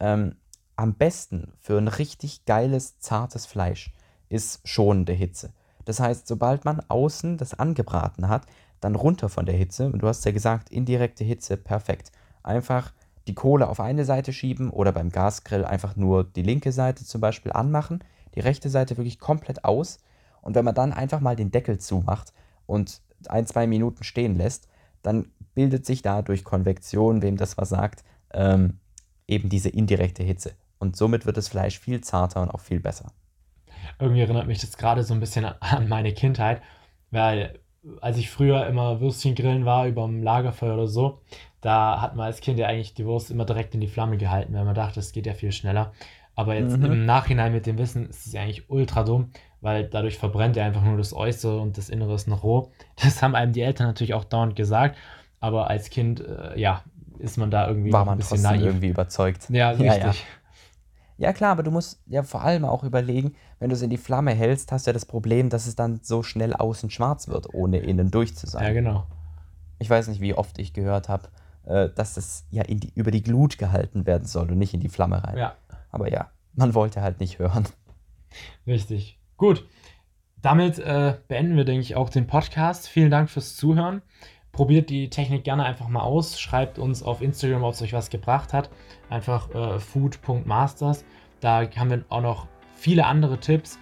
ähm, 0.00 0.36
am 0.76 0.92
besten 0.92 1.54
für 1.58 1.78
ein 1.78 1.88
richtig 1.88 2.44
geiles, 2.44 2.98
zartes 2.98 3.46
Fleisch 3.46 3.90
ist 4.28 4.60
schonende 4.68 5.14
Hitze. 5.14 5.54
Das 5.86 5.98
heißt, 5.98 6.26
sobald 6.26 6.66
man 6.66 6.82
außen 6.88 7.38
das 7.38 7.54
angebraten 7.54 8.28
hat, 8.28 8.42
dann 8.80 8.96
runter 8.96 9.30
von 9.30 9.46
der 9.46 9.56
Hitze. 9.56 9.86
Und 9.86 10.02
du 10.02 10.08
hast 10.08 10.26
ja 10.26 10.32
gesagt, 10.32 10.68
indirekte 10.68 11.24
Hitze, 11.24 11.56
perfekt. 11.56 12.12
Einfach 12.42 12.92
die 13.28 13.34
Kohle 13.34 13.66
auf 13.70 13.80
eine 13.80 14.04
Seite 14.04 14.34
schieben 14.34 14.68
oder 14.68 14.92
beim 14.92 15.08
Gasgrill 15.08 15.64
einfach 15.64 15.96
nur 15.96 16.24
die 16.24 16.42
linke 16.42 16.70
Seite 16.70 17.06
zum 17.06 17.22
Beispiel 17.22 17.52
anmachen, 17.52 18.04
die 18.34 18.40
rechte 18.40 18.68
Seite 18.68 18.98
wirklich 18.98 19.18
komplett 19.18 19.64
aus. 19.64 20.00
Und 20.42 20.54
wenn 20.54 20.66
man 20.66 20.74
dann 20.74 20.92
einfach 20.92 21.20
mal 21.20 21.34
den 21.34 21.50
Deckel 21.50 21.78
zumacht 21.78 22.34
und 22.66 23.00
ein, 23.30 23.46
zwei 23.46 23.66
Minuten 23.66 24.04
stehen 24.04 24.36
lässt, 24.36 24.68
dann 25.02 25.30
bildet 25.54 25.84
sich 25.86 26.02
da 26.02 26.22
durch 26.22 26.44
Konvektion, 26.44 27.22
wem 27.22 27.36
das 27.36 27.58
was 27.58 27.68
sagt, 27.68 28.04
ähm, 28.32 28.78
eben 29.26 29.48
diese 29.48 29.68
indirekte 29.68 30.22
Hitze. 30.22 30.52
Und 30.78 30.96
somit 30.96 31.26
wird 31.26 31.36
das 31.36 31.48
Fleisch 31.48 31.78
viel 31.78 32.00
zarter 32.00 32.42
und 32.42 32.50
auch 32.50 32.60
viel 32.60 32.80
besser. 32.80 33.12
Irgendwie 33.98 34.22
erinnert 34.22 34.46
mich 34.46 34.60
das 34.60 34.76
gerade 34.76 35.04
so 35.04 35.14
ein 35.14 35.20
bisschen 35.20 35.44
an 35.44 35.88
meine 35.88 36.12
Kindheit, 36.12 36.62
weil 37.10 37.58
als 38.00 38.16
ich 38.16 38.30
früher 38.30 38.66
immer 38.66 39.00
Würstchen 39.00 39.34
grillen 39.34 39.64
war 39.64 39.86
über 39.86 40.06
dem 40.06 40.22
Lagerfeuer 40.22 40.74
oder 40.74 40.86
so, 40.86 41.20
da 41.60 42.00
hat 42.00 42.16
man 42.16 42.26
als 42.26 42.40
Kind 42.40 42.58
ja 42.58 42.66
eigentlich 42.66 42.94
die 42.94 43.06
Wurst 43.06 43.30
immer 43.30 43.44
direkt 43.44 43.74
in 43.74 43.80
die 43.80 43.88
Flamme 43.88 44.16
gehalten, 44.16 44.54
weil 44.54 44.64
man 44.64 44.74
dachte, 44.74 45.00
es 45.00 45.12
geht 45.12 45.26
ja 45.26 45.34
viel 45.34 45.52
schneller. 45.52 45.92
Aber 46.34 46.54
jetzt 46.54 46.76
mhm. 46.76 46.84
im 46.84 47.06
Nachhinein 47.06 47.52
mit 47.52 47.66
dem 47.66 47.78
Wissen 47.78 48.08
ist 48.08 48.26
es 48.26 48.32
ja 48.32 48.42
eigentlich 48.42 48.70
ultra 48.70 49.04
dumm, 49.04 49.30
weil 49.62 49.84
dadurch 49.84 50.18
verbrennt 50.18 50.56
er 50.56 50.66
einfach 50.66 50.82
nur 50.82 50.98
das 50.98 51.14
Äußere 51.14 51.58
und 51.60 51.78
das 51.78 51.88
Innere 51.88 52.14
ist 52.14 52.28
noch 52.28 52.42
roh. 52.42 52.70
Das 53.02 53.22
haben 53.22 53.34
einem 53.34 53.52
die 53.52 53.62
Eltern 53.62 53.86
natürlich 53.86 54.12
auch 54.12 54.24
dauernd 54.24 54.54
gesagt, 54.54 54.98
aber 55.40 55.70
als 55.70 55.88
Kind, 55.88 56.20
äh, 56.20 56.58
ja, 56.60 56.82
ist 57.18 57.38
man 57.38 57.50
da 57.50 57.68
irgendwie 57.68 57.92
War 57.92 58.04
man 58.04 58.14
ein 58.14 58.18
bisschen 58.18 58.42
naiv. 58.42 58.62
irgendwie 58.62 58.88
überzeugt. 58.88 59.48
Ja, 59.48 59.70
richtig. 59.70 59.86
Ja, 59.86 59.96
ja. 59.96 60.14
ja, 61.18 61.32
klar, 61.32 61.52
aber 61.52 61.62
du 61.62 61.70
musst 61.70 62.02
ja 62.06 62.24
vor 62.24 62.42
allem 62.42 62.64
auch 62.64 62.82
überlegen, 62.82 63.34
wenn 63.60 63.70
du 63.70 63.76
es 63.76 63.82
in 63.82 63.90
die 63.90 63.96
Flamme 63.96 64.32
hältst, 64.32 64.72
hast 64.72 64.86
du 64.86 64.90
ja 64.90 64.92
das 64.92 65.06
Problem, 65.06 65.48
dass 65.48 65.66
es 65.66 65.76
dann 65.76 66.00
so 66.02 66.24
schnell 66.24 66.52
außen 66.52 66.90
schwarz 66.90 67.28
wird, 67.28 67.54
ohne 67.54 67.78
innen 67.78 68.10
durch 68.10 68.36
zu 68.36 68.48
sein. 68.48 68.64
Ja, 68.64 68.72
genau. 68.72 69.06
Ich 69.78 69.88
weiß 69.88 70.08
nicht, 70.08 70.20
wie 70.20 70.34
oft 70.34 70.58
ich 70.58 70.72
gehört 70.72 71.08
habe, 71.08 71.28
äh, 71.64 71.88
dass 71.94 72.16
es 72.16 72.44
ja 72.50 72.64
die, 72.64 72.92
über 72.96 73.12
die 73.12 73.22
Glut 73.22 73.58
gehalten 73.58 74.06
werden 74.06 74.26
soll 74.26 74.50
und 74.50 74.58
nicht 74.58 74.74
in 74.74 74.80
die 74.80 74.88
Flamme 74.88 75.22
rein. 75.22 75.38
Ja. 75.38 75.54
Aber 75.90 76.10
ja, 76.10 76.30
man 76.54 76.74
wollte 76.74 77.02
halt 77.02 77.20
nicht 77.20 77.38
hören. 77.38 77.66
Richtig. 78.66 79.21
Gut. 79.42 79.66
Damit 80.40 80.78
äh, 80.78 81.16
beenden 81.26 81.56
wir, 81.56 81.64
denke 81.64 81.80
ich, 81.80 81.96
auch 81.96 82.10
den 82.10 82.28
Podcast. 82.28 82.88
Vielen 82.88 83.10
Dank 83.10 83.28
fürs 83.28 83.56
Zuhören. 83.56 84.00
Probiert 84.52 84.88
die 84.88 85.10
Technik 85.10 85.42
gerne 85.42 85.64
einfach 85.64 85.88
mal 85.88 86.02
aus. 86.02 86.40
Schreibt 86.40 86.78
uns 86.78 87.02
auf 87.02 87.20
Instagram, 87.20 87.64
ob 87.64 87.74
es 87.74 87.82
euch 87.82 87.92
was 87.92 88.08
gebracht 88.08 88.52
hat. 88.52 88.70
Einfach 89.10 89.52
äh, 89.52 89.80
food.masters. 89.80 91.04
Da 91.40 91.68
haben 91.76 91.90
wir 91.90 92.04
auch 92.08 92.22
noch 92.22 92.46
viele 92.76 93.04
andere 93.04 93.36
Tipps 93.40 93.80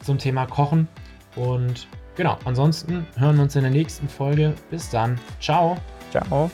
zum 0.00 0.16
Thema 0.16 0.46
Kochen. 0.46 0.88
Und 1.36 1.88
genau, 2.16 2.38
ansonsten 2.46 3.06
hören 3.18 3.36
wir 3.36 3.42
uns 3.42 3.54
in 3.54 3.64
der 3.64 3.70
nächsten 3.70 4.08
Folge. 4.08 4.54
Bis 4.70 4.88
dann. 4.88 5.20
Ciao. 5.40 5.76
Ciao. 6.10 6.50